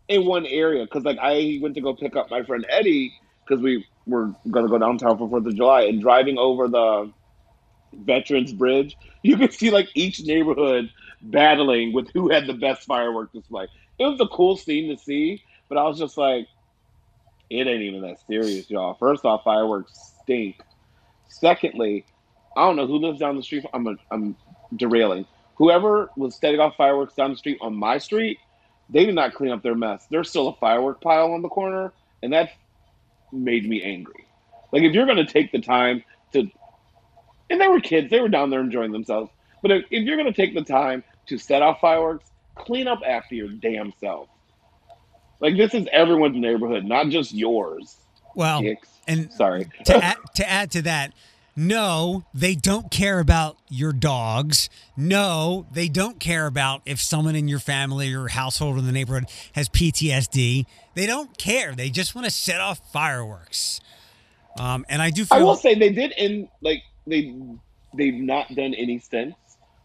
[0.07, 3.13] in one area because like I went to go pick up my friend Eddie
[3.45, 7.11] because we were gonna go downtown for Fourth of July and driving over the
[7.93, 10.89] Veterans Bridge, you could see like each neighborhood
[11.21, 13.67] battling with who had the best firework display.
[13.99, 16.47] It was a cool scene to see, but I was just like,
[17.49, 18.95] it ain't even that serious, y'all.
[18.95, 20.61] First off, fireworks stink.
[21.29, 22.05] Secondly,
[22.55, 23.65] I don't know who lives down the street.
[23.73, 24.35] I'm a, I'm
[24.75, 25.25] derailing.
[25.55, 28.39] Whoever was setting off fireworks down the street on my street,
[28.89, 30.07] they did not clean up their mess.
[30.09, 32.51] There's still a firework pile on the corner, and that
[33.31, 34.25] made me angry.
[34.71, 36.49] Like if you're to take the time to,
[37.49, 39.31] and they were kids, they were down there enjoying themselves.
[39.61, 43.35] But if, if you're to take the time to set off fireworks, clean up after
[43.35, 44.29] your damn self.
[45.39, 47.95] Like this is everyone's neighborhood, not just yours.
[48.35, 48.63] Well,
[49.07, 49.69] and Sorry.
[49.85, 51.13] to add, to add to that,
[51.55, 54.69] no, they don't care about your dogs.
[54.95, 59.25] No, they don't care about if someone in your family or household in the neighborhood
[59.53, 60.67] has PTSD.
[60.93, 61.73] They don't care.
[61.73, 63.81] They just want to set off fireworks.
[64.59, 67.35] Um, and I do feel I will say they did in like they
[67.95, 69.35] they've not done any since.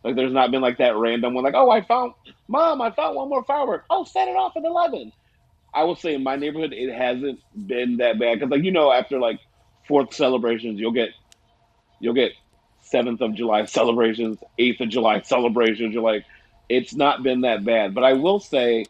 [0.04, 2.12] Like there's not been like that random one like, oh I found
[2.48, 3.84] mom, I found one more firework.
[3.88, 5.12] Oh, set it off at eleven.
[5.74, 8.92] I will say in my neighborhood it hasn't been that bad because like you know
[8.92, 9.40] after like
[9.88, 11.10] fourth celebrations you'll get
[12.00, 12.32] you'll get
[12.82, 15.94] seventh of July celebrations, eighth of July celebrations.
[15.94, 16.24] You're like,
[16.68, 17.94] it's not been that bad.
[17.94, 18.86] But I will say,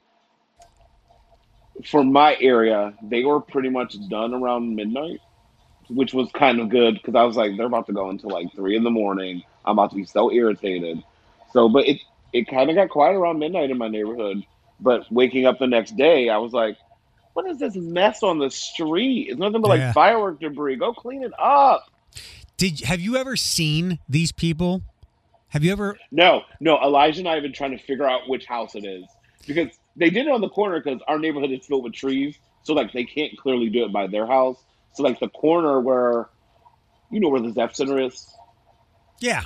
[1.86, 5.20] for my area, they were pretty much done around midnight,
[5.88, 8.52] which was kind of good because I was like, they're about to go until like
[8.54, 9.42] three in the morning.
[9.64, 11.02] I'm about to be so irritated.
[11.52, 12.00] So, but it
[12.32, 14.44] it kind of got quiet around midnight in my neighborhood.
[14.82, 16.76] But waking up the next day, I was like,
[17.34, 19.28] what is this mess on the street?
[19.30, 19.92] It's nothing but like Yeah.
[19.92, 20.76] firework debris.
[20.76, 21.86] Go clean it up.
[22.56, 24.82] Did have you ever seen these people?
[25.48, 25.98] Have you ever?
[26.10, 26.78] No, no.
[26.80, 29.04] Elijah and I have been trying to figure out which house it is
[29.46, 32.74] because they did it on the corner because our neighborhood is filled with trees, so
[32.74, 34.56] like they can't clearly do it by their house.
[34.94, 36.28] So like the corner where,
[37.10, 38.26] you know, where the Zepf Center is,
[39.20, 39.42] Yeah,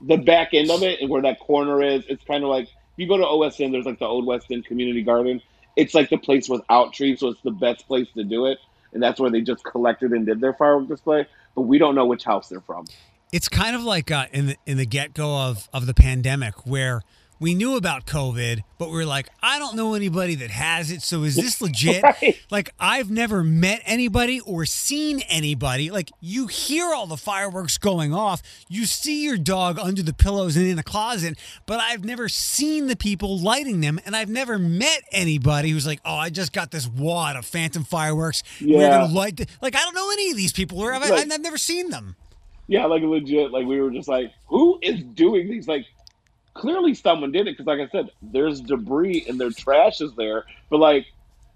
[0.00, 3.08] the back end of it and where that corner is, it's kind of like you
[3.08, 5.40] go to OSN, there's like the Old West End Community Garden.
[5.76, 8.58] It's like the place without trees, so it's the best place to do it,
[8.92, 11.26] and that's where they just collected and did their firework display.
[11.54, 12.86] But we don't know which house they're from.
[13.32, 16.66] it's kind of like uh, in the in the get go of of the pandemic
[16.66, 17.02] where
[17.40, 21.02] we knew about COVID, but we are like, I don't know anybody that has it.
[21.02, 22.02] So is this legit?
[22.02, 22.38] Right.
[22.50, 25.90] Like I've never met anybody or seen anybody.
[25.90, 30.56] Like you hear all the fireworks going off, you see your dog under the pillows
[30.56, 34.58] and in the closet, but I've never seen the people lighting them, and I've never
[34.58, 38.42] met anybody who's like, oh, I just got this wad of phantom fireworks.
[38.60, 38.90] We're Yeah.
[39.00, 39.36] gonna light.
[39.36, 39.46] The-.
[39.60, 41.30] Like I don't know any of these people, or I've, Right.
[41.30, 42.16] I've never seen them.
[42.66, 43.50] Yeah, like legit.
[43.50, 45.68] Like we were just like, who is doing these?
[45.68, 45.84] Like,
[46.54, 50.44] clearly someone did it because, like I said, there's debris and their trash is there.
[50.70, 51.06] But like,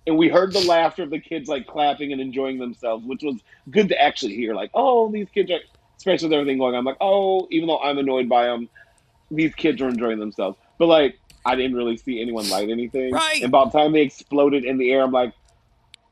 [0.06, 3.36] and we heard the laughter of the kids like clapping and enjoying themselves, which was
[3.70, 4.54] good to actually hear.
[4.54, 5.60] Like, oh, these kids are,
[5.96, 6.80] especially with everything going on.
[6.80, 8.68] I'm like, oh, even though I'm annoyed by them,
[9.30, 10.56] these kids are enjoying themselves.
[10.78, 13.12] But like, I didn't really see anyone light anything.
[13.12, 13.36] Right.
[13.36, 15.32] And about the time they exploded in the air, I'm like,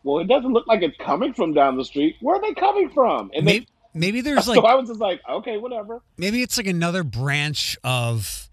[0.02, 2.16] well, it doesn't look like it's coming from down the street.
[2.20, 3.30] Where are they coming from?
[3.34, 6.00] And they Maybe, maybe there's like so I was just like, okay, whatever.
[6.16, 8.45] maybe it's like another branch of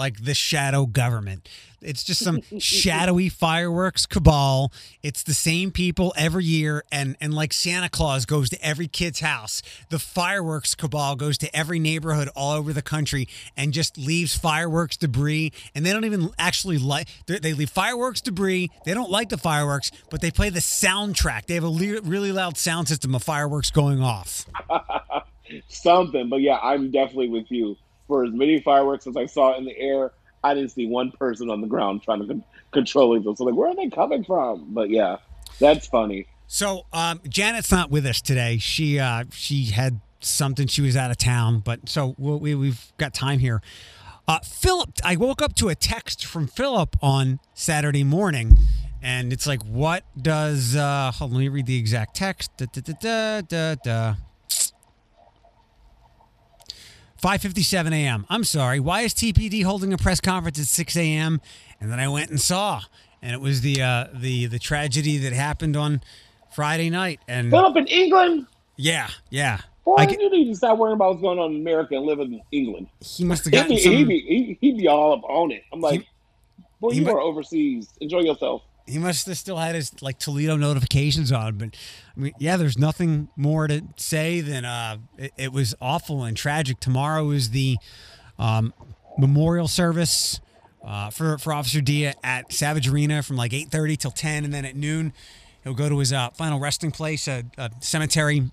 [0.00, 1.46] like the shadow government.
[1.82, 4.72] It's just some shadowy fireworks cabal.
[5.02, 9.20] It's the same people every year, and and like Santa Claus goes to every kid's
[9.20, 9.60] house.
[9.90, 14.96] The fireworks cabal goes to every neighborhood all over the country and just leaves fireworks
[14.96, 15.52] debris.
[15.74, 17.06] And they don't even actually like.
[17.26, 18.70] They they leave fireworks debris.
[18.86, 21.44] They don't like the fireworks, but they play the soundtrack.
[21.44, 24.46] They have a le- really loud sound system of fireworks going off.
[25.68, 27.76] Something, but yeah, I'm definitely with you.
[28.10, 30.10] For as many fireworks as I saw in the air,
[30.42, 33.36] I didn't see one person on the ground trying to con- control them.
[33.36, 34.74] So like, where are they coming from?
[34.74, 35.18] But yeah,
[35.60, 36.26] that's funny.
[36.48, 38.58] So um, Janet's not with us today.
[38.58, 40.66] She uh, she had something.
[40.66, 43.62] She was out of town, but so we we've got time here.
[44.26, 48.58] Uh, Philip, I woke up to a text from Philip on Saturday morning,
[49.00, 52.56] and it's like, "What does?" Uh, hold on, let me read the exact text.
[52.56, 54.14] Da, da, da, da, da.
[57.20, 58.26] 5:57 a.m.
[58.28, 58.80] I'm sorry.
[58.80, 61.40] Why is TPD holding a press conference at 6 a.m.?
[61.80, 62.82] And then I went and saw,
[63.22, 66.02] and it was the uh, the the tragedy that happened on
[66.52, 68.46] Friday night, and Philip in England.
[68.76, 69.60] yeah, yeah.
[69.84, 72.20] Boy, I you need to stop worrying about what's going on in America and live
[72.20, 72.86] in England.
[73.00, 73.92] He must have He'd be, some.
[73.92, 75.62] he'd, be, he, he'd be all up on it.
[75.72, 76.06] I'm like,
[76.80, 77.88] boy, he you mu- are overseas.
[78.00, 78.62] Enjoy yourself.
[78.86, 81.58] He must have still had his like Toledo notifications on.
[81.58, 81.76] But
[82.16, 86.36] I mean, yeah, there's nothing more to say than uh, it, it was awful and
[86.36, 86.80] tragic.
[86.80, 87.76] Tomorrow is the
[88.38, 88.72] um,
[89.18, 90.40] memorial service
[90.84, 94.64] uh, for for Officer Dia at Savage Arena from like 8:30 till 10, and then
[94.64, 95.12] at noon
[95.62, 98.50] he'll go to his uh, final resting place, a, a cemetery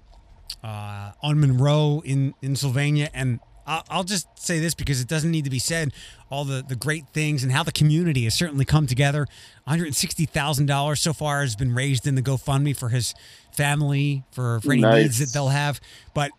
[0.64, 5.30] uh, on Monroe in in Sylvania, and I'll, I'll just say this because it doesn't
[5.30, 5.94] need to be said.
[6.30, 9.28] All the the great things and how the community has certainly come together.
[9.66, 13.14] One hundred sixty thousand dollars so far has been raised in the GoFundMe for his
[13.52, 15.04] family for for any Nice.
[15.04, 15.80] needs that they'll have.
[16.14, 16.32] But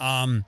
[0.00, 0.44] um,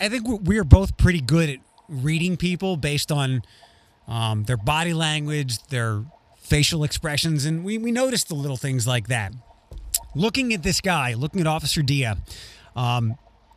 [0.00, 3.42] I think we're, both pretty good at reading people based on
[4.08, 6.02] um, their body language, their
[6.38, 9.32] facial expressions, and we we notice the little things like that
[10.16, 12.16] looking at this guy, looking at Officer Dia,
[12.74, 13.16] um,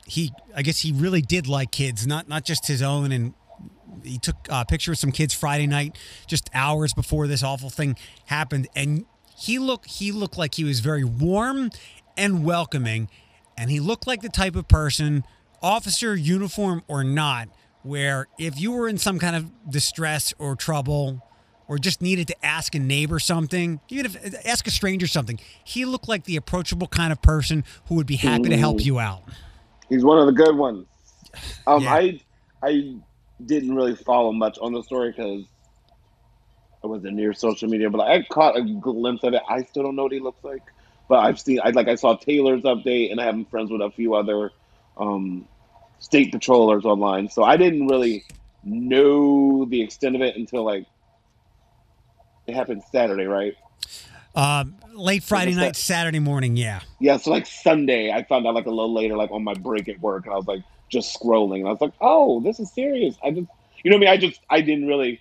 [0.09, 3.11] he I guess he really did like kids, not not just his own.
[3.11, 3.33] And
[4.03, 5.97] he took a picture of some kids Friday night,
[6.27, 7.95] just hours before this awful thing
[8.25, 9.05] happened, and
[9.37, 11.69] he looked he looked like he was very warm
[12.17, 13.09] and welcoming,
[13.57, 15.23] and he looked like the type of person,
[15.61, 17.49] officer uniform or not,
[17.83, 21.25] where if you were in some kind of distress or trouble
[21.67, 25.85] or just needed to ask a neighbor something, even if ask a stranger something, he
[25.85, 28.85] looked like the approachable kind of person who would be happy to help mm.
[28.85, 29.21] you out.
[29.89, 30.85] He's one of the good ones.
[31.67, 31.93] Um, Yeah.
[31.93, 32.19] I
[32.61, 32.95] I
[33.45, 35.45] didn't really follow much on the story because
[36.83, 39.41] I wasn't near social media, but I caught a glimpse of it.
[39.49, 40.63] I still don't know what he looks like,
[41.07, 41.59] but I've seen.
[41.63, 44.51] I like I saw Taylor's update, and I have friends with a few other
[44.97, 45.47] um,
[45.99, 47.29] state patrollers online.
[47.29, 48.25] So I didn't really
[48.63, 50.85] know the extent of it until like
[52.47, 53.55] it happened Saturday, right?
[54.39, 55.75] Um, late Friday night?
[55.75, 56.79] Saturday morning, yeah.
[56.99, 59.89] Yeah, so like Sunday, I found out like a little later, like on my break
[59.89, 62.71] at work, and I was like just scrolling, and I was like, oh, this is
[62.73, 63.15] serious.
[63.23, 63.47] I just,
[63.83, 65.19] you know, I mean, I just, I didn't really,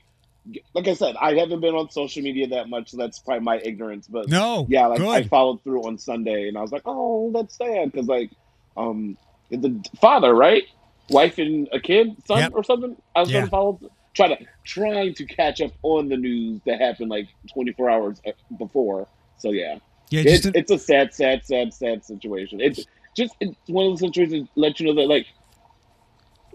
[0.72, 3.58] like I said, I haven't been on social media that much, so that's probably my
[3.58, 4.06] ignorance.
[4.06, 7.56] But No, yeah, like I followed through on Sunday, and I was like, oh, that's
[7.56, 8.30] sad because like,
[8.76, 9.16] um,
[9.50, 10.62] the father, right,
[11.10, 12.52] wife and a kid, son Yep.
[12.54, 12.96] or something.
[13.16, 13.42] I was Yeah.
[13.42, 13.80] to follow,
[14.18, 18.32] try to trying to catch up on the news that happened like 24 hours uh,
[18.58, 19.06] before.
[19.38, 19.78] So yeah.
[20.10, 22.60] yeah, It's, just a- it's a sad, sad, sad, sad situation.
[22.60, 22.84] It's
[23.16, 25.26] just it's one of those situations that let you know that like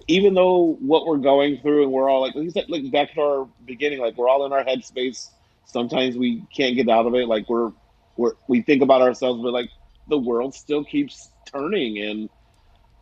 [0.07, 3.13] even though what we're going through and we're all like like you said like back
[3.13, 5.29] to our beginning, like we're all in our headspace.
[5.65, 7.27] Sometimes we can't get out of it.
[7.27, 7.71] Like we're
[8.17, 9.69] we're we think about ourselves, but like
[10.09, 12.29] the world still keeps turning and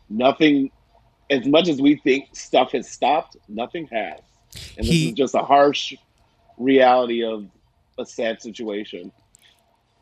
[0.09, 0.69] nothing
[1.31, 4.19] as much as we think stuff has stopped, nothing has.
[4.77, 5.93] And this He- is just a harsh
[6.57, 7.47] reality of
[7.97, 9.11] a sad situation.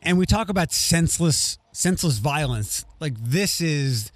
[0.02, 2.84] and we talk about senseless senseless violence.
[3.00, 4.10] Like this is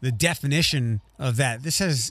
[0.00, 1.62] the definition of that.
[1.62, 2.10] This has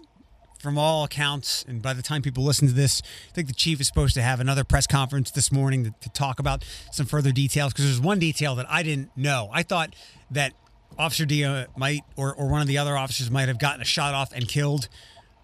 [0.60, 3.00] from all accounts and by the time people listen to this
[3.30, 6.10] i think the chief is supposed to have another press conference this morning to, to
[6.10, 9.48] talk about some further details because there's one detail that i didn't know.
[9.54, 9.96] I thought
[10.32, 10.54] that
[10.98, 14.16] officer dia might or, or one of the other officers might have gotten a shot
[14.16, 14.88] off and killed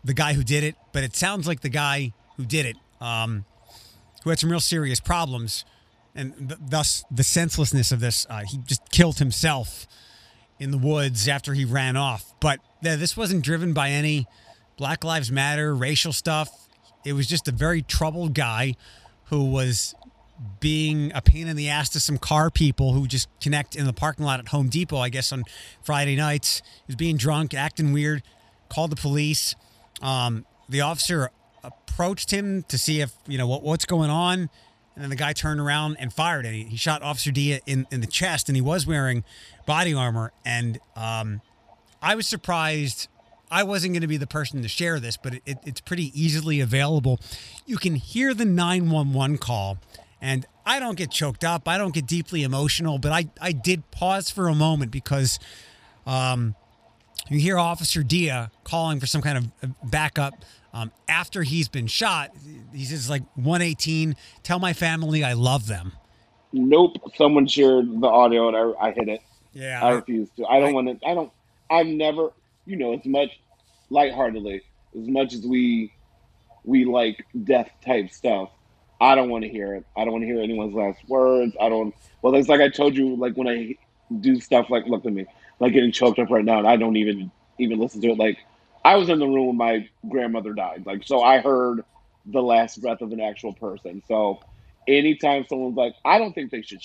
[0.03, 3.45] the guy who did it but it sounds like the guy who did it um,
[4.23, 5.65] who had some real serious problems
[6.15, 8.25] and th- thus the senselessness of this.
[8.29, 9.87] Uh, he just killed himself
[10.59, 12.33] in the woods after he ran off.
[12.39, 14.27] But this wasn't driven by any
[14.77, 16.67] Black Lives Matter racial stuff.
[17.05, 18.75] It was just a very troubled guy
[19.25, 19.95] who was
[20.59, 23.93] being a pain in the ass to some car people who just connect in the
[23.93, 25.43] parking lot at Home Depot, I guess, on
[25.83, 26.61] Friday nights.
[26.65, 28.23] He was being drunk, acting weird,
[28.69, 29.55] called the police.
[30.01, 31.29] Um, the officer
[31.63, 34.49] approached him to see if, you know, what, what's going on.
[34.95, 36.45] And then the guy turned around and fired.
[36.45, 39.23] And he, he shot Officer Dia in, in the chest, and he was wearing
[39.65, 40.31] body armor.
[40.45, 41.41] And um,
[42.01, 43.07] I was surprised.
[43.49, 46.11] I wasn't going to be the person to share this, but it, it, it's pretty
[46.19, 47.19] easily available.
[47.65, 49.77] You can hear the 911 call,
[50.21, 51.67] and I don't get choked up.
[51.67, 55.37] I don't get deeply emotional, but I, I did pause for a moment because
[56.05, 56.55] um,
[57.29, 60.33] you hear Officer Dia calling for some kind of uh, backup
[60.73, 62.31] um, after he's been shot.
[62.73, 65.93] He says, like, 118, tell my family I love them.
[66.53, 66.97] Nope.
[67.15, 69.21] Someone shared the audio and I, I hit it.
[69.53, 69.79] Yeah.
[69.83, 70.45] I refuse to.
[70.45, 71.07] I I- don't want to.
[71.07, 71.31] I don't.
[71.69, 72.31] I've never.
[72.65, 73.29] You know, as much
[73.89, 74.61] lightheartedly
[74.99, 75.91] as much as we
[76.63, 78.49] we like death type stuff.
[78.99, 79.85] I don't want to hear it.
[79.97, 81.55] I don't want to hear anyone's last words.
[81.59, 81.93] I don't.
[82.21, 83.15] Well, it's like I told you.
[83.15, 83.75] Like when I
[84.19, 85.25] do stuff like look at me,
[85.61, 88.17] like getting choked up right now, and I don't even even listen to it.
[88.17, 88.39] Like
[88.83, 90.83] I was in the room when my grandmother died.
[90.85, 91.85] Like so, I heard
[92.25, 94.01] the last breath of an actual person.
[94.07, 94.39] So
[94.87, 96.81] anytime someone's like, I don't think they should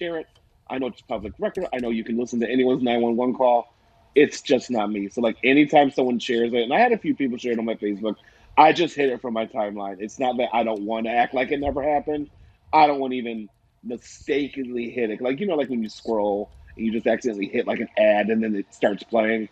[0.00, 0.26] share it.
[0.70, 1.66] I know it's public record.
[1.74, 3.66] I know you can listen to anyone's 911 call.
[4.14, 5.08] It's just not me.
[5.08, 7.64] So like anytime someone shares it, and I had a few people share it on
[7.64, 8.14] my Facebook,
[8.56, 9.96] I just hit it from my timeline.
[9.98, 12.30] It's not that I don't want to act like it never happened.
[12.72, 13.48] I don't want to even
[13.82, 15.20] mistakenly hit it.
[15.20, 18.28] Like you know, like when you scroll and you just accidentally hit like an ad
[18.28, 19.48] and then it starts playing.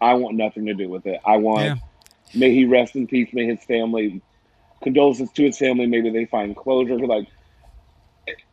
[0.00, 1.20] I want nothing to do with it.
[1.24, 1.74] I want Yeah.
[2.34, 3.28] may he rest in peace.
[3.32, 4.20] May his family
[4.82, 5.86] condolences to his family.
[5.86, 6.98] Maybe they find closure.
[6.98, 7.28] Like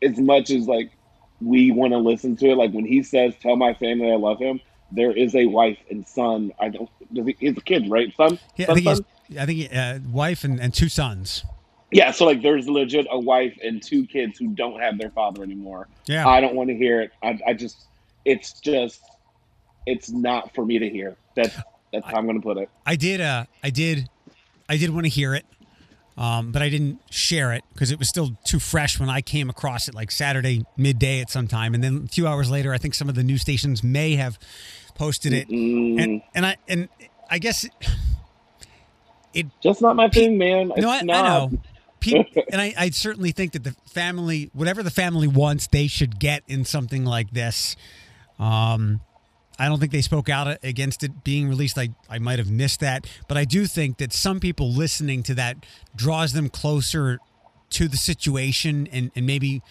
[0.01, 0.91] as much as like
[1.41, 4.39] we want to listen to it, like when he says, "Tell my family I love
[4.39, 4.61] him,"
[4.91, 6.53] there is a wife and son.
[6.59, 6.89] I don't.
[7.13, 8.15] Does he, he's a kid, right?
[8.15, 8.39] Son.
[8.55, 9.05] Yeah, I Son, think he's, son?
[9.39, 11.43] I think he, uh, wife and, and two sons.
[11.91, 12.11] Yeah.
[12.11, 15.87] So like, there's legit a wife and two kids who don't have their father anymore.
[16.05, 16.27] Yeah.
[16.27, 17.11] I don't want to hear it.
[17.21, 17.77] I, I just,
[18.25, 19.01] it's just,
[19.85, 21.15] it's not for me to hear.
[21.35, 21.55] That's
[21.91, 22.69] that's how I'm going to put it.
[22.85, 23.21] I did.
[23.21, 24.09] Uh, I did.
[24.67, 25.45] I did want to hear it,
[26.17, 29.49] um, but I didn't share it because it was still too fresh when I came
[29.49, 32.77] across it, like Saturday midday at some time, and then a few hours later, I
[32.77, 34.39] think some of the news stations may have
[34.95, 36.89] posted it, Mm, and and I and
[37.29, 37.67] I guess
[39.33, 40.71] it just not my thing, man.
[40.71, 41.51] It's no, I, I know.
[41.99, 46.19] People, and I, I certainly think that the family, whatever the family wants, they should
[46.19, 47.77] get in something like this.
[48.39, 49.01] Um,
[49.59, 51.77] I don't think they spoke out against it being released.
[51.77, 55.35] I, I might have missed that, but I do think that some people listening to
[55.35, 55.57] that
[55.95, 57.19] draws them closer
[57.71, 59.61] to the situation and, and maybe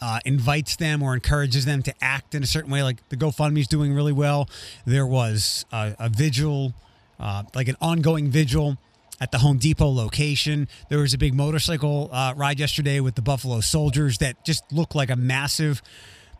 [0.00, 2.82] uh, invites them or encourages them to act in a certain way.
[2.82, 4.48] Like the GoFundMe is doing really well.
[4.86, 6.74] There was a, a vigil,
[7.18, 8.78] uh, like an ongoing vigil
[9.20, 10.68] at the Home Depot location.
[10.88, 14.94] There was a big motorcycle uh, ride yesterday with the Buffalo Soldiers that just looked
[14.94, 15.82] like a massive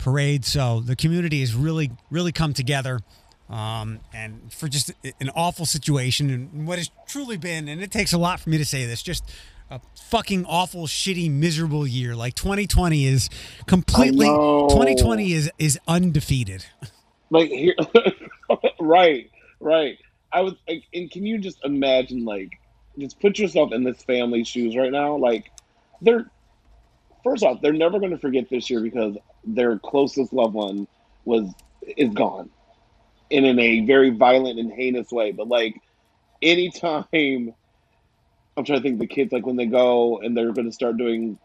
[0.01, 0.45] parade.
[0.45, 3.01] So the community has really, really come together.
[3.49, 8.13] Um, and for just an awful situation and what has truly been, and it takes
[8.13, 9.25] a lot for me to say this, just
[9.71, 12.15] a fucking awful, shitty, miserable year.
[12.15, 13.29] Like 2020 is
[13.67, 16.65] completely, 2020 is is undefeated.
[17.31, 17.75] like here
[18.81, 19.31] right
[19.61, 19.99] right
[20.33, 22.59] i was like and can you just imagine like
[22.99, 25.51] just put yourself in this family's shoes right now like
[26.03, 26.29] they're
[27.25, 30.87] first off they're never going to forget this year because their closest loved one
[31.25, 31.53] was
[31.97, 32.51] is gone
[33.31, 35.81] and in a very violent and heinous way but like
[36.43, 40.73] anytime i'm trying to think the kids like when they go and they're going to
[40.73, 41.39] start doing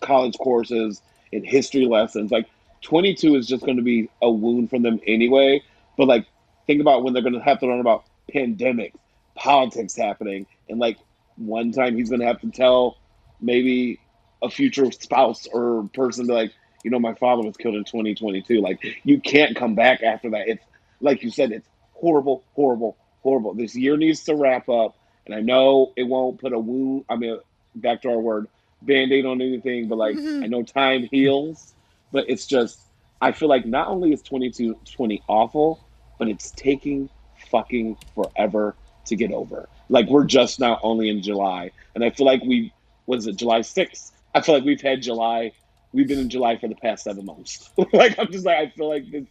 [0.00, 1.02] college courses
[1.32, 2.46] and history lessons like
[2.82, 5.62] 22 is just going to be a wound from them anyway.
[5.96, 6.26] But like,
[6.66, 8.94] think about when they're going to have to learn about pandemics,
[9.34, 10.98] politics happening, and like
[11.36, 12.98] one time he's going to have to tell
[13.40, 14.00] maybe
[14.42, 16.52] a future spouse or person to like,
[16.82, 18.60] you know, my father was killed in 2022.
[18.60, 20.48] Like, you can't come back after that.
[20.48, 20.64] It's
[21.00, 23.54] like you said, it's horrible, horrible, horrible.
[23.54, 27.04] This year needs to wrap up, and I know it won't put a wound.
[27.08, 27.38] I mean,
[27.74, 28.48] back to our word,
[28.82, 30.44] band-aid on anything, but like, mm-hmm.
[30.44, 31.74] I know time heals
[32.12, 32.80] but it's just
[33.20, 35.84] I feel like not only is 2220 awful,
[36.18, 37.10] but it's taking
[37.50, 38.74] fucking forever
[39.06, 39.68] to get over.
[39.88, 42.72] Like we're just now only in July, and I feel like we
[43.06, 44.12] was it July 6th?
[44.34, 45.52] I feel like we've had July.
[45.92, 47.70] We've been in July for the past seven months.
[47.92, 49.24] like I'm just like I feel like this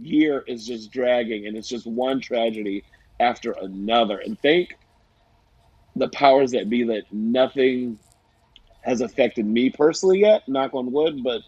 [0.00, 2.84] year is just dragging, and it's just one tragedy
[3.20, 4.18] after another.
[4.18, 4.76] And thank
[5.96, 7.98] the powers that be that nothing
[8.82, 10.48] has affected me personally yet.
[10.48, 11.42] Knock on wood, but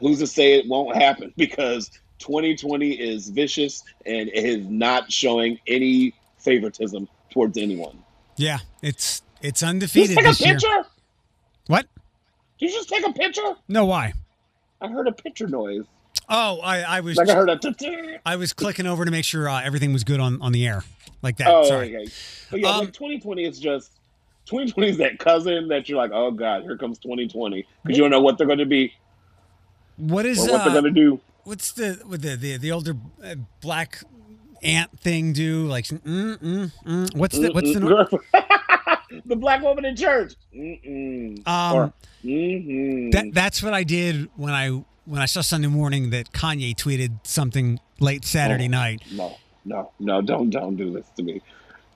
[0.00, 5.58] who's to say it won't happen because 2020 is vicious and it is not showing
[5.66, 7.98] any favoritism towards anyone.
[8.36, 10.54] Yeah, it's it's Did undefeated just take a this year.
[10.54, 10.90] picture?
[11.66, 11.86] What?
[12.58, 13.54] Did you just take a picture?
[13.68, 14.14] No, why?
[14.80, 15.84] I heard a picture noise.
[16.28, 18.20] Oh, I, I was Like I heard a.
[18.26, 20.84] I was clicking over to make sure uh, everything was good on, on the air,
[21.22, 21.48] like that.
[21.48, 21.96] Oh, Sorry.
[21.96, 22.10] okay.
[22.50, 23.92] But yeah, Um, like 2020 is just
[24.46, 28.10] 2020 is that cousin that you're like, oh god, here comes 2020 because you don't
[28.10, 28.92] know what they're going to be
[29.96, 31.20] What is what they're uh, going to do.
[31.44, 32.94] what's the with the the, the older
[33.24, 34.02] uh, black
[34.62, 35.66] aunt thing do?
[35.66, 37.16] Like, mm, mm, mm.
[37.16, 38.20] what's the what's the
[39.26, 40.34] the black woman in church?
[40.54, 41.46] Mm-mm.
[41.46, 41.92] um or,
[42.24, 43.12] mhm.
[43.12, 44.68] that that's what I did when I
[45.04, 48.68] when I saw Sunday morning that Kanye tweeted something late Saturday Oh.
[48.68, 49.02] night.
[49.12, 50.20] No, no, no!
[50.22, 51.40] Don't don't do this to me.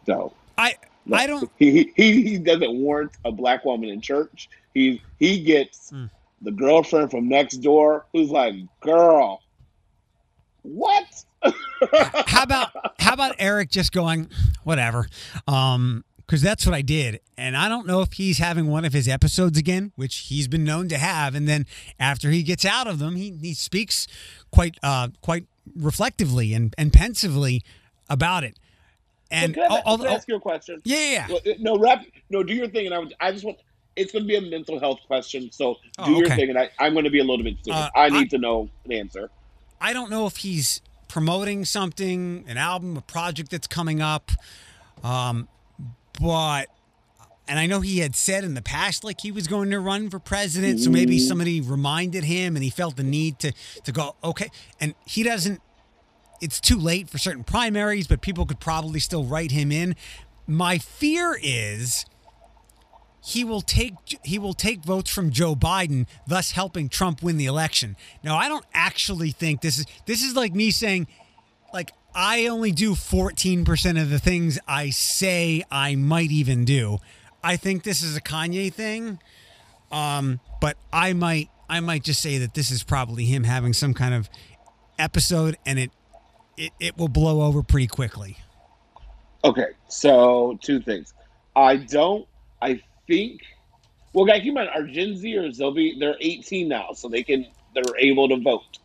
[0.06, 0.32] No.
[0.58, 1.16] I no.
[1.16, 4.48] I don't He, he he doesn't warrant a black woman in church.
[4.74, 6.08] He he gets Mm.
[6.40, 9.42] the girlfriend from next door who's like, girl,
[10.62, 11.06] what?
[12.26, 14.28] how about how about Eric just going
[14.62, 15.08] whatever
[15.48, 18.94] um because that's what I did and I don't know if he's having one of
[18.94, 21.66] his episodes again which he's been known to have and then
[22.00, 24.06] after he gets out of them he he speaks
[24.50, 25.44] quite uh quite
[25.76, 27.62] reflectively and and pensively
[28.08, 28.56] about it
[29.30, 30.80] and can I, all- can I all- ask you a question?
[30.84, 32.02] yeah yeah, No, rap.
[32.30, 33.12] No, do your thing, and I would.
[33.20, 33.58] I just want.
[33.94, 35.50] it's going to be a mental health question.
[35.52, 37.82] So Oh, do your thing, and I, I'm going to be a little bit serious.
[37.82, 39.30] Uh, I need to know an answer.
[39.82, 44.30] I don't know if he's promoting something, an album, a project that's coming up.
[45.02, 45.48] Um,
[46.20, 46.68] but
[47.48, 50.10] and I know he had said in the past like he was going to run
[50.10, 51.20] for president, so maybe mm.
[51.20, 53.52] somebody reminded him and he felt the need to
[53.84, 54.48] to go, okay.
[54.80, 55.60] And he doesn't
[56.40, 59.94] it's too late for certain primaries, but people could probably still write him in.
[60.46, 62.04] My fear is
[63.24, 63.94] he will take
[64.24, 67.96] he will take votes from Joe Biden, thus helping Trump win the election.
[68.24, 71.06] Now, I don't actually think this is this is like me saying
[71.72, 76.98] like I only do 14% of the things I say I might even do.
[77.42, 79.18] I think this is a Kanye thing.
[79.90, 83.94] Um, but I might I might just say that this is probably him having some
[83.94, 84.28] kind of
[84.98, 85.90] episode and it
[86.56, 88.36] it, it will blow over pretty quickly.
[89.44, 91.14] Okay, so two things.
[91.56, 92.26] I don't.
[92.60, 93.40] I think.
[94.12, 97.22] Well, guys, keep in mind, our Gen Zers, they'll be they're 18 now, so they
[97.22, 98.78] can they're able to vote,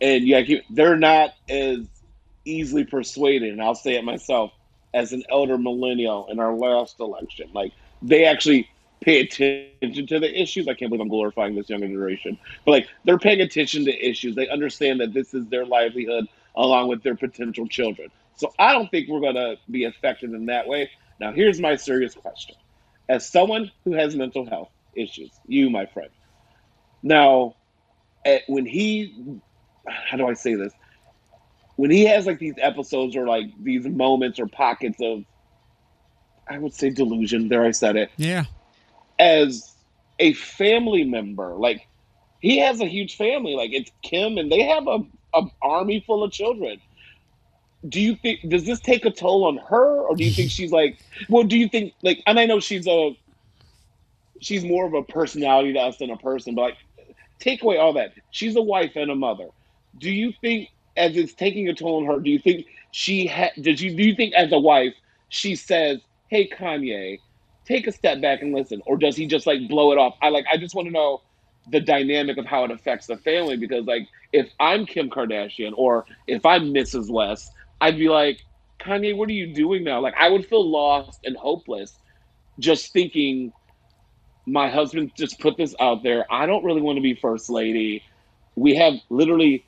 [0.00, 1.86] and yeah, they're not as
[2.44, 3.52] easily persuaded.
[3.52, 4.52] And I'll say it myself
[4.94, 7.50] as an elder millennial in our last election.
[7.52, 7.72] Like
[8.02, 8.68] they actually
[9.00, 10.68] pay attention to the issues.
[10.68, 14.34] I can't believe I'm glorifying this younger generation, but like they're paying attention to issues.
[14.34, 18.10] They understand that this is their livelihood along with their potential children.
[18.36, 20.90] So I don't think we're going to be affected in that way.
[21.20, 22.56] Now, here's my serious question.
[23.08, 26.10] As someone who has mental health issues, you, my friend,
[27.02, 27.56] now,
[28.24, 29.40] at, when he,
[29.86, 30.72] how do I say this?
[31.76, 35.24] When he has like these episodes or like these moments or pockets of,
[36.48, 38.44] I would say delusion, there I said it, Yeah.
[39.18, 39.74] as
[40.18, 41.86] a family member, like
[42.40, 44.98] he has a huge family, like it's Kim and they have a,
[45.34, 46.80] a army full of children.
[47.88, 50.70] Do you think does this take a toll on her or do you think she's
[50.70, 50.98] like
[51.28, 53.16] well do you think like and i know she's a
[54.40, 56.76] she's more of a personality to us than a person but like
[57.40, 58.12] take away all that.
[58.30, 59.48] She's a wife and a mother.
[59.98, 63.50] Do you think as it's taking a toll on her do you think she ha-
[63.60, 64.94] did you do you think as a wife
[65.28, 67.18] she says hey kanye
[67.66, 70.28] take a step back and listen or does he just like blow it off i
[70.28, 71.20] like i just want to know
[71.70, 76.04] the dynamic of how it affects the family because like if i'm kim kardashian or
[76.26, 77.50] if i'm mrs west
[77.82, 78.40] I'd be like,
[78.80, 80.00] Kanye, what are you doing now?
[80.00, 81.98] Like, I would feel lost and hopeless
[82.60, 83.52] just thinking,
[84.46, 86.24] my husband just put this out there.
[86.32, 88.04] I don't really want to be first lady.
[88.56, 89.66] We have literally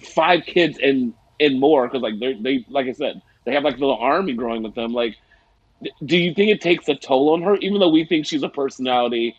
[0.00, 3.76] five kids and and more because like they they like I said they have like
[3.76, 4.92] a little army growing with them.
[4.92, 5.16] Like,
[6.04, 7.56] do you think it takes a toll on her?
[7.56, 9.36] Even though we think she's a personality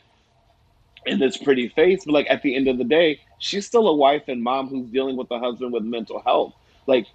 [1.05, 3.95] and this pretty face, but like at the end of the day, she's still a
[3.95, 6.53] wife and mom who's dealing with a husband with mental health.
[6.87, 7.07] Like,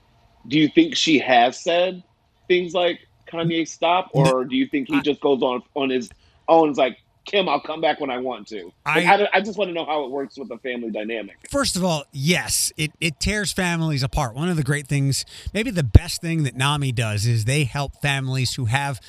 [0.48, 2.02] do you think she has said
[2.48, 6.10] things like Kanye stop, or do you think he just goes on on his
[6.48, 6.70] own?
[6.70, 8.72] Is like Kim, I'll come back when I want to.
[8.86, 11.36] Like, I- I, I just want to know how it works with the family dynamic.
[11.50, 14.34] First of all, yes, it, it tears families apart.
[14.34, 18.00] One of the great things, maybe the best thing that NAMI does is they help
[18.02, 19.00] families who have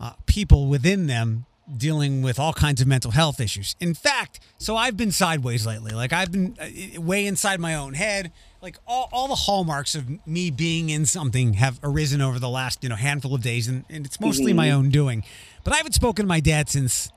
[0.00, 1.46] uh, people within them
[1.76, 3.76] dealing with all kinds of mental health issues.
[3.78, 5.92] In fact, so I've been sideways lately.
[5.92, 8.32] Like I've been uh, way inside my own head.
[8.60, 12.82] Like all, all the hallmarks of me being in something have arisen over the last
[12.82, 15.22] you know handful of days, and, and it's mostly my own doing.
[15.62, 17.10] But I haven't spoken to my dad since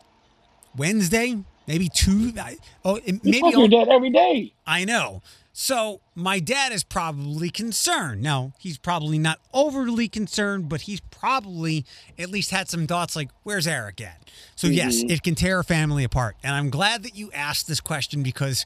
[0.77, 2.33] Wednesday, maybe two.
[2.83, 4.53] Oh, You maybe talk to all- your dad every day.
[4.65, 5.21] I know.
[5.57, 8.21] So my dad is probably concerned.
[8.21, 11.85] Now, he's probably not overly concerned, but he's probably
[12.19, 14.29] at least had some thoughts like, where's Eric at?
[14.57, 15.11] So, yes, mm-hmm.
[15.11, 16.35] it can tear a family apart.
[16.43, 18.65] And I'm glad that you asked this question because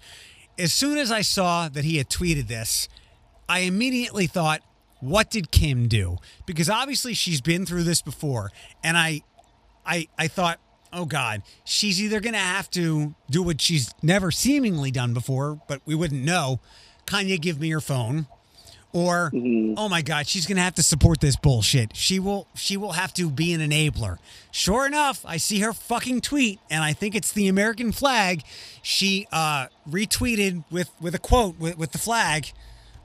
[0.57, 2.89] as soon as I saw that he had tweeted this,
[3.47, 4.61] I immediately thought,
[4.99, 6.17] what did Kim do?
[6.47, 8.51] Because obviously she's been through this before.
[8.83, 9.21] And I
[9.85, 10.59] I I thought,
[10.93, 15.81] oh God, she's either gonna have to do what she's never seemingly done before, but
[15.85, 16.59] we wouldn't know.
[17.05, 18.27] Kanye, give me your phone.
[18.91, 21.95] Or oh my God, she's gonna have to support this bullshit.
[21.95, 24.17] She will she will have to be an enabler.
[24.51, 28.41] Sure enough, I see her fucking tweet, and I think it's the American flag.
[28.81, 32.51] She uh, retweeted with with a quote with, with the flag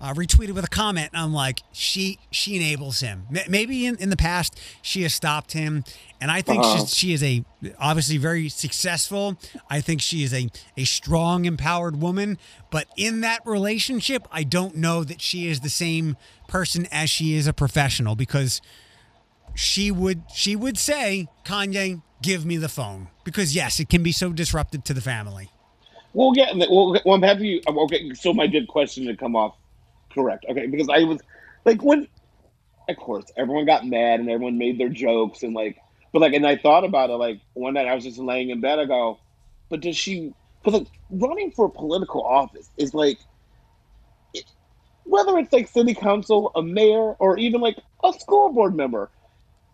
[0.05, 1.09] uh, retweeted with a comment.
[1.15, 3.27] And I'm like, she she enables him.
[3.35, 5.83] M- Maybe in, in the past she has stopped him,
[6.21, 6.81] and I think Uh-huh.
[6.81, 7.45] she's, she is a
[7.79, 9.39] obviously very successful.
[9.71, 12.37] I think she is a a strong, empowered woman.
[12.71, 16.17] But in that relationship, I don't know that she is the same
[16.49, 18.61] person as she is a professional because
[19.55, 24.13] she would she would say, Kanye, give me the phone because yes, it can be
[24.13, 25.51] so disruptive to the family.
[26.13, 26.55] We'll get.
[26.57, 27.49] Well, well, I'm happy.
[27.49, 29.55] You, okay, so my good question to come off
[30.15, 30.47] correct.
[30.51, 31.21] Okay, because I was
[31.67, 32.09] like when,
[32.89, 35.79] of course, everyone got mad and everyone made their jokes and like
[36.13, 37.15] But like, and I thought about it.
[37.15, 38.79] Like one night, I was just laying in bed.
[38.81, 39.21] I go,
[39.71, 40.35] but does she?
[40.63, 43.19] Because like running for political office is like,
[44.35, 44.45] it,
[45.05, 49.11] whether it's like city council, a mayor, or even like a school board member,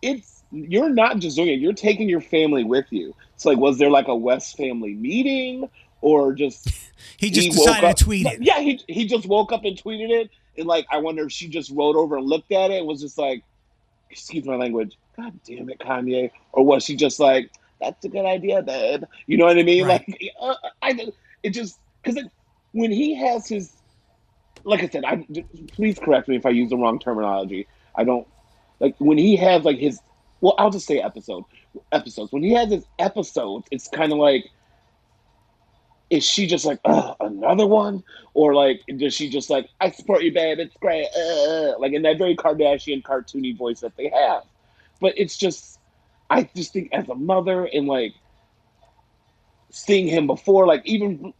[0.01, 1.59] it's you're not just doing it.
[1.59, 3.15] You're taking your family with you.
[3.35, 5.69] It's like, was there like a West family meeting,
[6.01, 6.67] or just
[7.17, 8.41] he just he decided up, to tweet it?
[8.41, 11.47] Yeah, he he just woke up and tweeted it, and like I wonder if she
[11.47, 13.43] just rode over and looked at it and was just like,
[14.09, 18.25] excuse my language, God damn it, Kanye, or was she just like, that's a good
[18.25, 19.03] idea, babe?
[19.27, 19.85] You know what I mean?
[19.85, 20.07] Right.
[20.07, 21.11] Like, uh, I
[21.43, 22.23] it just because
[22.71, 23.73] when he has his,
[24.63, 25.25] like I said, I
[25.73, 27.67] please correct me if I use the wrong terminology.
[27.95, 28.27] I don't
[28.79, 29.99] like when he has like his
[30.41, 31.45] well, I'll just say episode
[31.91, 32.31] episodes.
[32.31, 34.49] When he has his episodes, it's kind of like
[36.11, 36.79] is she just like
[37.19, 38.03] another one
[38.35, 42.03] or like does she just like i support you babe it's great uh, like in
[42.03, 44.43] that very kardashian cartoony voice that they have
[44.99, 45.79] but it's just
[46.29, 48.13] i just think as a mother and like
[49.71, 51.33] seeing him before like even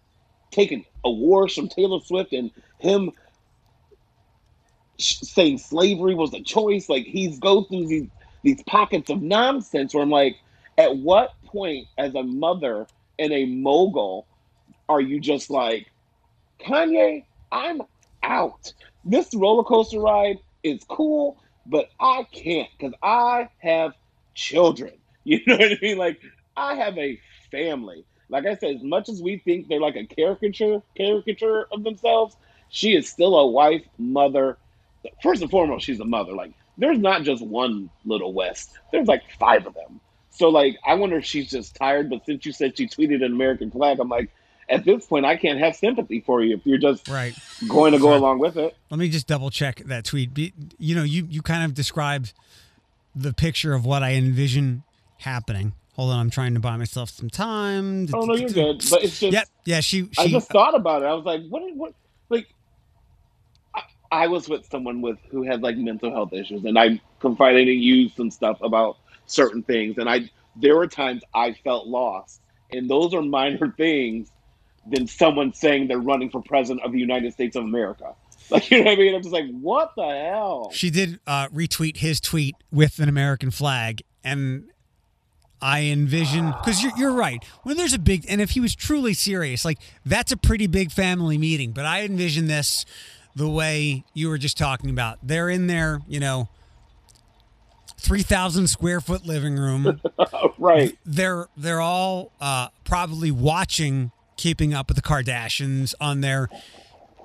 [0.52, 2.50] taking awards from taylor swift and
[2.80, 3.12] him
[5.02, 6.90] saying slavery was a choice.
[6.90, 8.10] Like he's go through these
[8.44, 10.38] these pockets of nonsense where I'm like,
[10.78, 12.88] at what point as a mother
[13.20, 14.28] and a mogul
[14.92, 15.88] are you just like,
[16.60, 17.82] Kanye, I'm
[18.24, 18.74] out.
[19.06, 23.94] This roller coaster ride is cool, but I can't because I have
[24.36, 24.94] children.
[25.24, 25.98] You know what I mean?
[26.00, 26.20] Like
[26.58, 27.20] I have a
[27.52, 28.06] family.
[28.30, 32.36] Like I said, as much as we think they're like a caricature caricature of themselves,
[32.70, 34.58] she is still a wife, mother,
[35.22, 36.34] first and foremost, she's a mother.
[36.34, 38.72] Like, there's not just one little West.
[38.92, 40.02] There's like five of them.
[40.32, 42.10] So like, I wonder if she's just tired.
[42.10, 44.32] But since you said she tweeted an American flag, I'm like,
[44.72, 48.00] at this point, I can't have sympathy for you if you're just right going to
[48.00, 48.76] go along with it.
[48.90, 50.54] Let me just double check that tweet.
[50.78, 52.34] You know, you you kind of described
[53.14, 54.84] the picture of what I envision
[55.20, 55.74] happening.
[55.96, 58.08] Hold on, I'm trying to buy myself some time.
[58.14, 58.84] Oh no, you're good.
[58.90, 59.82] But it's just yeah, yeah.
[59.82, 61.06] She, she I just thought about it.
[61.06, 61.64] I was like, what?
[61.76, 61.94] What?
[62.30, 62.48] Like,
[64.10, 67.80] I was with someone with who had like mental health issues, and I confided in
[67.80, 72.42] you some stuff about certain things, and I there were times I felt lost,
[72.72, 74.32] and those are minor things
[74.88, 78.14] than someone saying they're running for president of the United States of America.
[78.50, 79.16] Like you know what I mean?
[79.16, 80.72] I'm just like, what the hell?
[80.74, 84.66] She did uh, retweet his tweet with an American flag, and
[85.62, 87.42] I envision because you're, you're right.
[87.64, 90.92] When there's a big, and if he was truly serious, like that's a pretty big
[90.92, 91.72] family meeting.
[91.72, 92.86] But I envision this
[93.36, 95.20] the way you were just talking about.
[95.24, 96.50] They're in their, you know,
[98.00, 100.02] 3,000 square foot living room.
[100.58, 100.98] right.
[101.06, 104.12] They're they're all uh, probably watching
[104.42, 106.50] Keeping Up with the Kardashians on their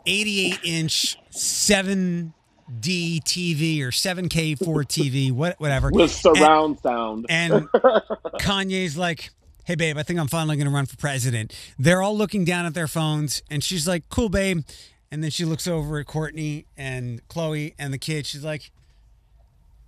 [0.04, 2.32] 88 inch 7D
[2.70, 5.88] TV or 7K 4 TV, what, whatever.
[5.90, 7.26] With surround and, sound.
[7.30, 7.52] And
[8.38, 9.30] Kanye's like,
[9.64, 11.54] hey, babe, I think I'm finally going to run for president.
[11.78, 14.62] They're all looking down at their phones, and she's like, cool, babe.
[15.10, 18.28] And then she looks over at Kourtney and Khloé and the kids.
[18.28, 18.70] She's like,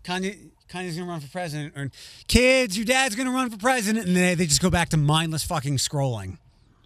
[0.03, 1.91] Kanye, Kanye's gonna run for president, or
[2.27, 5.45] kids, your dad's gonna run for president, and they, they just go back to mindless
[5.45, 6.39] fucking scrolling.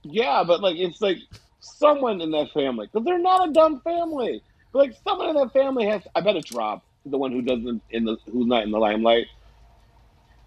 [0.03, 1.19] Yeah, but like it's like
[1.61, 4.43] someone in that family, because they're not a dumb family.
[4.73, 6.03] But like someone in that family has.
[6.15, 9.27] I bet it's Rob, the one who doesn't in the who's not in the limelight.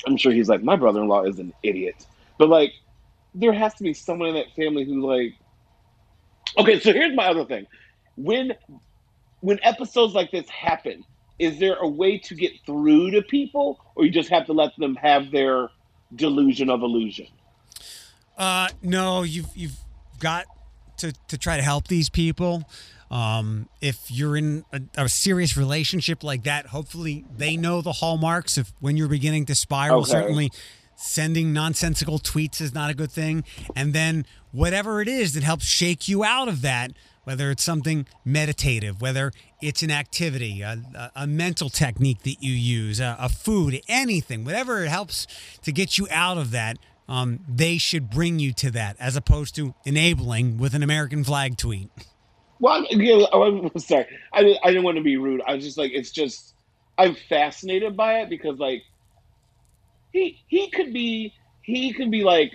[0.06, 2.06] I'm sure he's like my brother-in-law is an idiot,
[2.38, 2.74] but like
[3.34, 5.36] there has to be someone in that family who like
[6.58, 7.68] Okay, so here's my other thing.
[8.16, 8.54] When
[9.42, 11.04] when episodes like this happen,
[11.40, 14.72] is there a way to get through to people or you just have to let
[14.78, 15.70] them have their
[16.16, 17.28] delusion of illusion?
[18.38, 19.78] Uh no, you've you've
[20.20, 20.46] got
[20.98, 22.64] to to try to help these people.
[23.12, 28.58] Um, if you're in a, a, serious relationship like that, hopefully they know the hallmarks
[28.58, 30.02] of when you're beginning to spiral.
[30.02, 30.12] Okay.
[30.12, 30.52] Certainly,
[30.96, 33.44] sending nonsensical tweets is not a good thing.
[33.76, 36.92] And then whatever it is that helps shake you out of that,
[37.26, 39.32] whether it's something meditative, whether
[39.62, 44.84] it's an activity, a, a mental technique that you use, a, a, food, anything, whatever
[44.84, 45.28] it helps
[45.64, 46.78] to get you out of that,
[47.08, 51.58] um, they should bring you to that as opposed to enabling with an American flag
[51.58, 51.90] tweet.
[52.60, 54.06] Well, yeah, I'm sorry.
[54.34, 55.42] I, I didn't want to be rude.
[55.46, 56.54] I was just like, it's just,
[56.98, 58.84] I'm fascinated by it because, like,
[60.16, 62.54] he he could be he could be like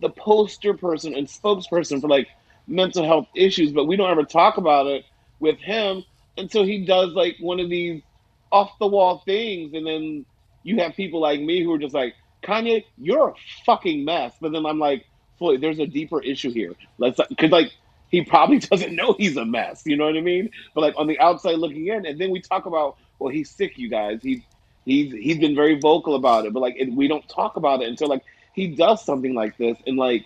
[0.00, 2.26] the poster person and spokesperson for like
[2.66, 5.04] mental health issues, but we don't ever talk about it
[5.38, 6.04] with him
[6.38, 8.02] until he does like one of these
[8.50, 10.24] off the wall things, and then
[10.62, 13.34] you have people like me who are just like Kanye, you're a
[13.66, 14.34] fucking mess.
[14.40, 15.06] But then I'm like,
[15.38, 16.74] Floyd, there's a deeper issue here.
[16.98, 17.72] Let's because like
[18.10, 19.82] he probably doesn't know he's a mess.
[19.86, 20.50] You know what I mean?
[20.74, 23.78] But like on the outside looking in, and then we talk about, well, he's sick,
[23.78, 24.22] you guys.
[24.22, 24.44] He
[24.84, 27.88] He's he's been very vocal about it, but like it, we don't talk about it
[27.88, 28.22] until like
[28.52, 30.24] he does something like this, and like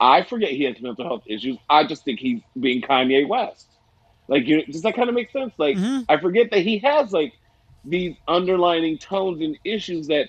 [0.00, 1.56] I forget he has mental health issues.
[1.70, 3.66] I just think he's being Kanye West.
[4.28, 5.54] Like, you, does that kind of make sense?
[5.58, 6.04] Like, Mhm.
[6.08, 7.32] I forget that he has like
[7.84, 10.28] these underlining tones and issues that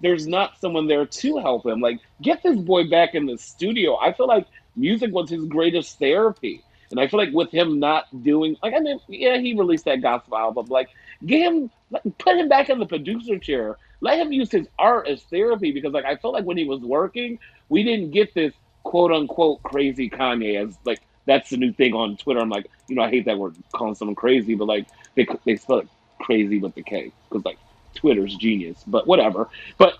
[0.00, 1.80] there's not someone there to help him.
[1.80, 3.96] Like, get this boy back in the studio.
[3.98, 6.62] I feel like music was his greatest therapy.
[6.90, 10.02] And I feel like with him not doing, like, I mean, yeah, he released that
[10.02, 10.66] gospel album.
[10.66, 10.88] Like,
[11.24, 11.70] get him,
[12.18, 13.76] put him back in the producer chair.
[14.00, 16.80] Let him use his art as therapy because, like, I felt like when he was
[16.80, 17.38] working,
[17.68, 18.52] we didn't get this
[18.86, 22.38] quote unquote crazy Kanye as like that's the new thing on Twitter.
[22.38, 24.86] I'm like, you know, I hate that word calling someone crazy, but like
[25.16, 25.88] they they spell it
[26.20, 27.58] crazy with the K because like
[27.96, 29.48] Twitter's genius, but whatever.
[29.78, 29.94] But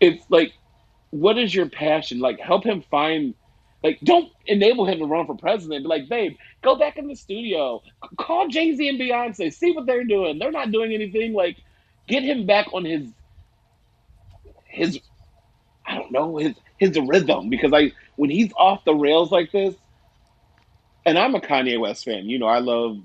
[0.00, 0.52] it's like,
[1.10, 2.20] what is your passion?
[2.20, 3.34] Like, help him find.
[3.82, 5.84] Like, don't enable him to run for president.
[5.84, 7.82] Be like, babe, go back in the studio.
[8.16, 9.52] Call Jay Z and Beyonce.
[9.52, 10.38] See what they're doing.
[10.38, 11.34] They're not doing anything.
[11.34, 11.58] Like,
[12.08, 13.06] get him back on his
[14.64, 14.98] his
[15.86, 19.74] I don't know his his rhythm because I when he's off the rails like this,
[21.06, 22.28] and I'm a Kanye West fan.
[22.28, 22.98] You know, I love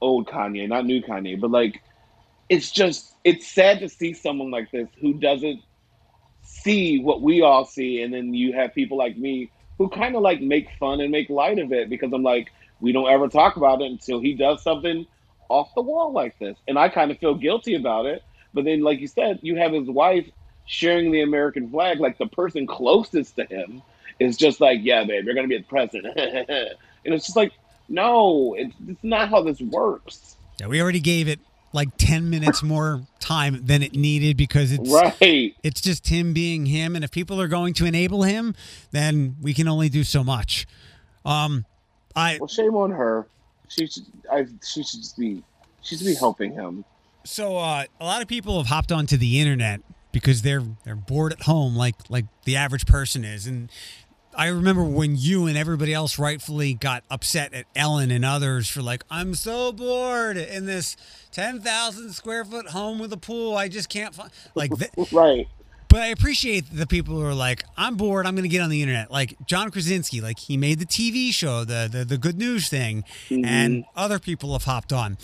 [0.00, 1.82] old Kanye, not new Kanye, but like
[2.48, 5.60] it's just it's sad to see someone like this who doesn't
[6.42, 10.22] see what we all see, and then you have people like me who kind of
[10.22, 13.56] like make fun and make light of it because I'm like, we don't ever talk
[13.56, 15.06] about it until he does something
[15.48, 18.22] off the wall like this, and I kind of feel guilty about it.
[18.54, 20.26] But then, like you said, you have his wife
[20.64, 23.82] sharing the American flag, like the person closest to him
[24.18, 27.52] is just like, yeah, babe, you're gonna be the president, and it's just like,
[27.88, 31.40] no, it's, it's not how this works, Yeah, we already gave it
[31.72, 35.54] like 10 minutes more time than it needed because it's right?
[35.62, 38.54] it's just him being him and if people are going to enable him
[38.90, 40.66] then we can only do so much
[41.24, 41.64] um
[42.16, 43.26] i Well, shame on her.
[43.68, 45.42] She should, I, she should just be,
[45.82, 46.84] she should be helping him.
[47.24, 51.32] so uh a lot of people have hopped onto the internet because they're they're bored
[51.32, 53.70] at home like like the average person is and
[54.38, 58.80] I remember when you and everybody else rightfully got upset at Ellen and others for
[58.80, 60.96] like, I'm so bored in this
[61.32, 63.56] 10,000 square foot home with a pool.
[63.56, 65.48] I just can't find like th- Right.
[65.88, 68.26] But I appreciate the people who are like, I'm bored.
[68.26, 69.10] I'm going to get on the internet.
[69.10, 73.02] Like John Krasinski, like he made the TV show, the the, the Good News thing,
[73.30, 75.18] and other people have hopped on.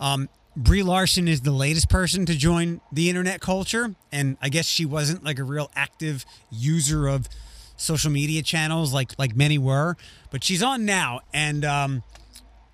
[0.00, 4.66] Um, Brie Larson is the latest person to join the internet culture, and I guess
[4.66, 7.28] she wasn't like a real active user of
[7.76, 9.96] social media channels like like many were,
[10.30, 12.02] but she's on now, and um,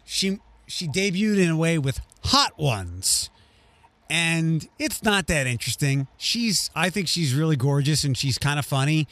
[0.05, 3.31] she she debuted in a way with Hot Ones
[4.11, 6.09] and it's not that interesting.
[6.19, 9.07] She's I think she's really gorgeous and she's kind of funny,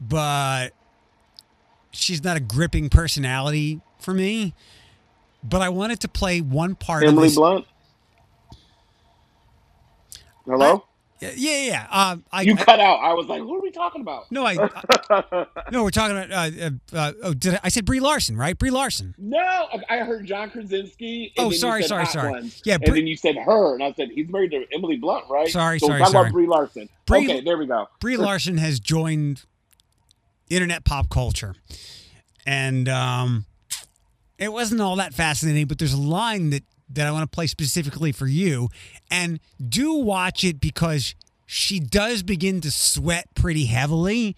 [0.00, 0.70] but
[1.92, 4.52] she's not a gripping personality for me.
[5.44, 7.36] But I wanted to play one part of Emily this.
[7.36, 7.66] Blunt.
[10.44, 10.84] Hello.
[11.36, 11.86] Yeah, yeah, yeah.
[11.90, 12.98] Uh, I, you I- cut out.
[13.00, 14.56] I was like, "Who are we talking about?" no, I,
[15.10, 16.30] I no, we're talking about.
[16.32, 16.50] Uh,
[16.92, 18.58] uh, uh, oh, did I, I said Brie Larson, right?
[18.58, 19.14] Brie Larson.
[19.18, 21.32] no, I- I heard John Krasinski.
[21.36, 22.30] And Oh, then you sorry, said sorry, sorry.
[22.30, 24.96] Ones, Yeah, and Brie- then you said her, and I said he's married to Emily
[24.96, 25.48] Blunt, right?
[25.48, 26.22] Sorry, so sorry, Talk sorry.
[26.28, 26.88] about Brie Larson.
[27.06, 27.88] Brie- okay, there we go.
[28.00, 29.44] Brie Larson has joined
[30.50, 31.54] internet pop culture,
[32.46, 33.46] and um,
[34.38, 35.66] it wasn't all that fascinating.
[35.66, 38.68] But there's a line that that I want to play specifically for you,
[39.10, 41.14] and do watch it because
[41.46, 44.36] she does begin to sweat pretty heavily,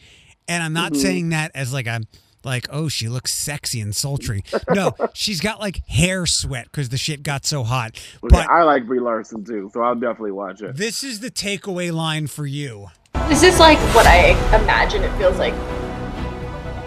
[0.49, 1.03] and I'm not mm-hmm.
[1.03, 2.03] saying that as like a
[2.45, 4.43] like oh she looks sexy and sultry.
[4.71, 8.01] No, she's got like hair sweat because the shit got so hot.
[8.25, 10.77] Okay, But I like Brie Larson too, so I'll definitely watch it.
[10.77, 12.89] this is the takeaway line for you.
[13.29, 15.55] This is like what I imagine it feels like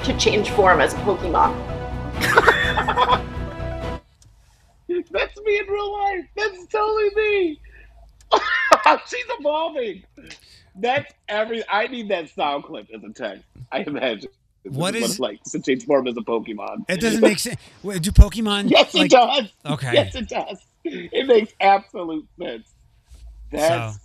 [0.06, 1.66] to change form as a Pokemon.
[5.12, 6.26] That's me in real life.
[6.36, 7.60] That's totally me.
[9.08, 10.04] She's evolving.
[10.76, 11.64] That's every.
[11.70, 13.44] I need that sound clip as a text.
[13.72, 14.30] I imagine.
[14.64, 16.86] What is- it's like to change form as a Pokemon?
[16.90, 17.60] It doesn't make sense.
[17.82, 18.70] Wait, Do Pokemon?
[18.70, 19.46] Yes, like, it does.
[19.66, 19.94] Okay.
[19.94, 20.60] Yes, it does.
[20.84, 22.70] It makes absolute sense.
[23.52, 24.00] That's So-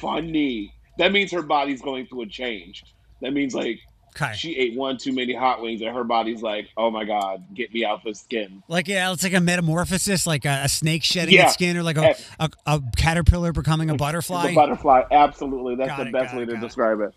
[0.00, 0.74] funny.
[0.98, 2.84] That means her body's going through a change.
[3.22, 3.78] That means like
[4.16, 4.32] Okay.
[4.34, 7.72] she ate one too many hot wings, and her body's like, "Oh my god, get
[7.72, 11.34] me out the skin." Like yeah, it's like a metamorphosis, like a, a snake shedding
[11.34, 11.44] Yeah.
[11.44, 14.54] its skin, or like a, a, a caterpillar becoming a The butterfly.
[14.54, 15.76] butterfly, absolutely.
[15.76, 17.14] That's Got the it, best way it, to describe it.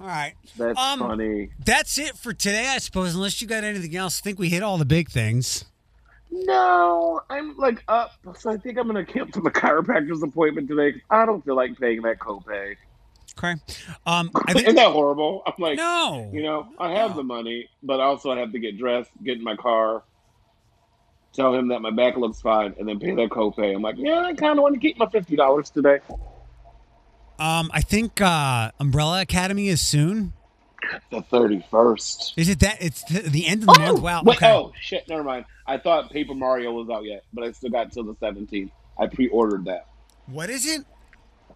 [0.00, 1.50] All right, That's Um, funny.
[1.64, 3.14] that's it for today, I suppose.
[3.14, 5.64] Unless you got anything else, I think we hit all the big things.
[6.30, 11.00] No, I'm like up, so I think I'm gonna cancel the chiropractor's appointment today.
[11.10, 12.74] I don't feel like paying that copay.
[13.38, 13.52] Okay.
[14.06, 15.42] Um, I Isn't think that horrible?
[15.46, 16.30] I'm like, no.
[16.32, 17.16] you know, I have No.
[17.18, 20.02] the money, but also I have to get dressed, get in my car,
[21.32, 23.74] tell him that my back looks fine, and then pay that copay.
[23.74, 25.98] I'm like, yeah, I kind of want to keep my fifty dollars today.
[27.38, 30.32] Um, I think uh, Umbrella Academy is soon.
[31.10, 32.34] The thirty first.
[32.36, 32.76] Is it that?
[32.80, 34.00] It's th- the end of the month.
[34.00, 34.22] Wow.
[34.22, 34.52] Wait, okay.
[34.52, 35.08] oh shit!
[35.08, 35.46] Never mind.
[35.66, 38.70] I thought Paper Mario was out yet, but I still got till the seventeenth.
[38.98, 39.86] I pre-ordered that.
[40.26, 40.84] What is it?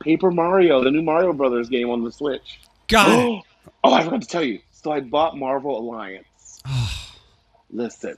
[0.08, 2.60] Paper Mario, the new Mario Brothers game on the Switch.
[2.90, 3.44] It.
[3.84, 4.60] oh, I forgot to tell you.
[4.72, 6.62] So I bought Marvel Alliance.
[7.70, 8.16] Listen,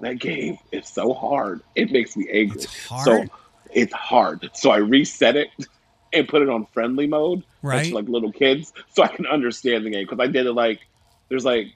[0.00, 1.60] that game is so hard.
[1.74, 2.62] It makes me angry.
[2.62, 3.04] It's hard?
[3.04, 3.34] So
[3.70, 4.48] it's hard.
[4.54, 5.50] So I reset it
[6.14, 7.92] and put it on friendly mode, Right.
[7.92, 10.06] Like little kids, so I can understand the game.
[10.08, 10.80] Because I did it like
[11.28, 11.74] there's like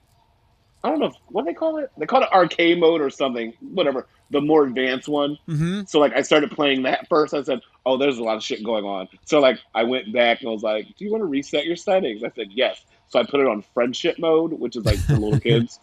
[0.84, 1.90] I don't know if, what they call it.
[1.96, 3.54] They call it arcade mode or something.
[3.60, 4.06] Whatever.
[4.30, 5.38] The more advanced one.
[5.48, 5.82] mm-hmm.
[5.86, 7.32] So like I started playing that first.
[7.34, 10.40] I said, "Oh, there's a lot of shit going on." So like I went back
[10.40, 13.18] and I was like, "Do you want to reset your settings?" I said, "Yes." So
[13.18, 15.78] I put it on friendship mode, which is like for little kids.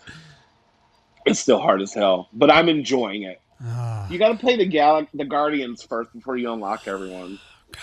[1.25, 3.41] It's still hard as hell, but I'm enjoying it.
[3.63, 7.39] Ah, You got to play the Gal- the Guardians first before you unlock everyone.
[7.71, 7.81] God,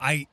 [0.00, 0.26] I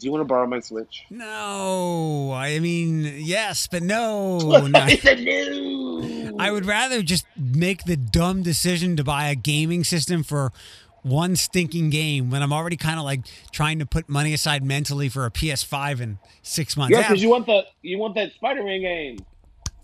[0.00, 1.04] Do you want to borrow my Switch?
[1.10, 2.32] no.
[2.34, 4.38] I mean, yes, but no.
[4.66, 4.78] no.
[4.78, 6.36] I said no.
[6.38, 10.52] I would rather just make the dumb decision to buy a gaming system for
[11.02, 13.20] one stinking game when I'm already kind of like
[13.52, 16.92] trying to put money aside mentally for a PS5 in six months.
[16.92, 19.18] Yeah, Yeah, because you want the you want that Spider-Man game.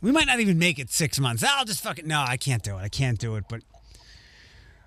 [0.01, 1.45] we might not even make it six months.
[1.47, 2.25] I'll just fucking no.
[2.27, 2.81] I can't do it.
[2.83, 3.45] I can't do it.
[3.49, 3.63] But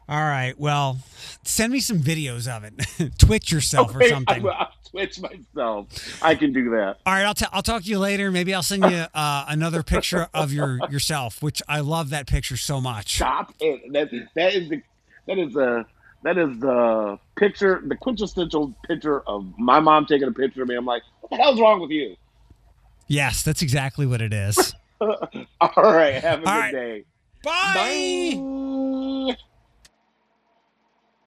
[0.10, 0.98] all right, well,
[1.44, 2.74] send me some videos of it.
[3.20, 4.44] Twitch yourself or Okay, I something.
[4.44, 5.88] will I'll Twitch myself.
[6.24, 6.98] I can do that.
[7.06, 8.32] All right, I'll, t- I'll talk to you later.
[8.32, 12.58] Maybe I'll send you uh, another picture of your yourself, which I love that picture
[12.58, 13.18] so much.
[13.18, 13.94] Stop it.
[13.94, 14.82] That that is the
[15.28, 15.86] that is the
[16.24, 20.76] that is the picture, the quintessential picture of my mom taking a picture of me.
[20.76, 22.16] I'm like, what the hell's wrong with you?
[23.08, 24.74] Yes, that's exactly what it is.
[25.02, 25.16] All
[25.78, 26.72] right, have a All good right.
[26.72, 27.04] day.
[27.44, 28.34] Bye.
[28.36, 29.38] Bye.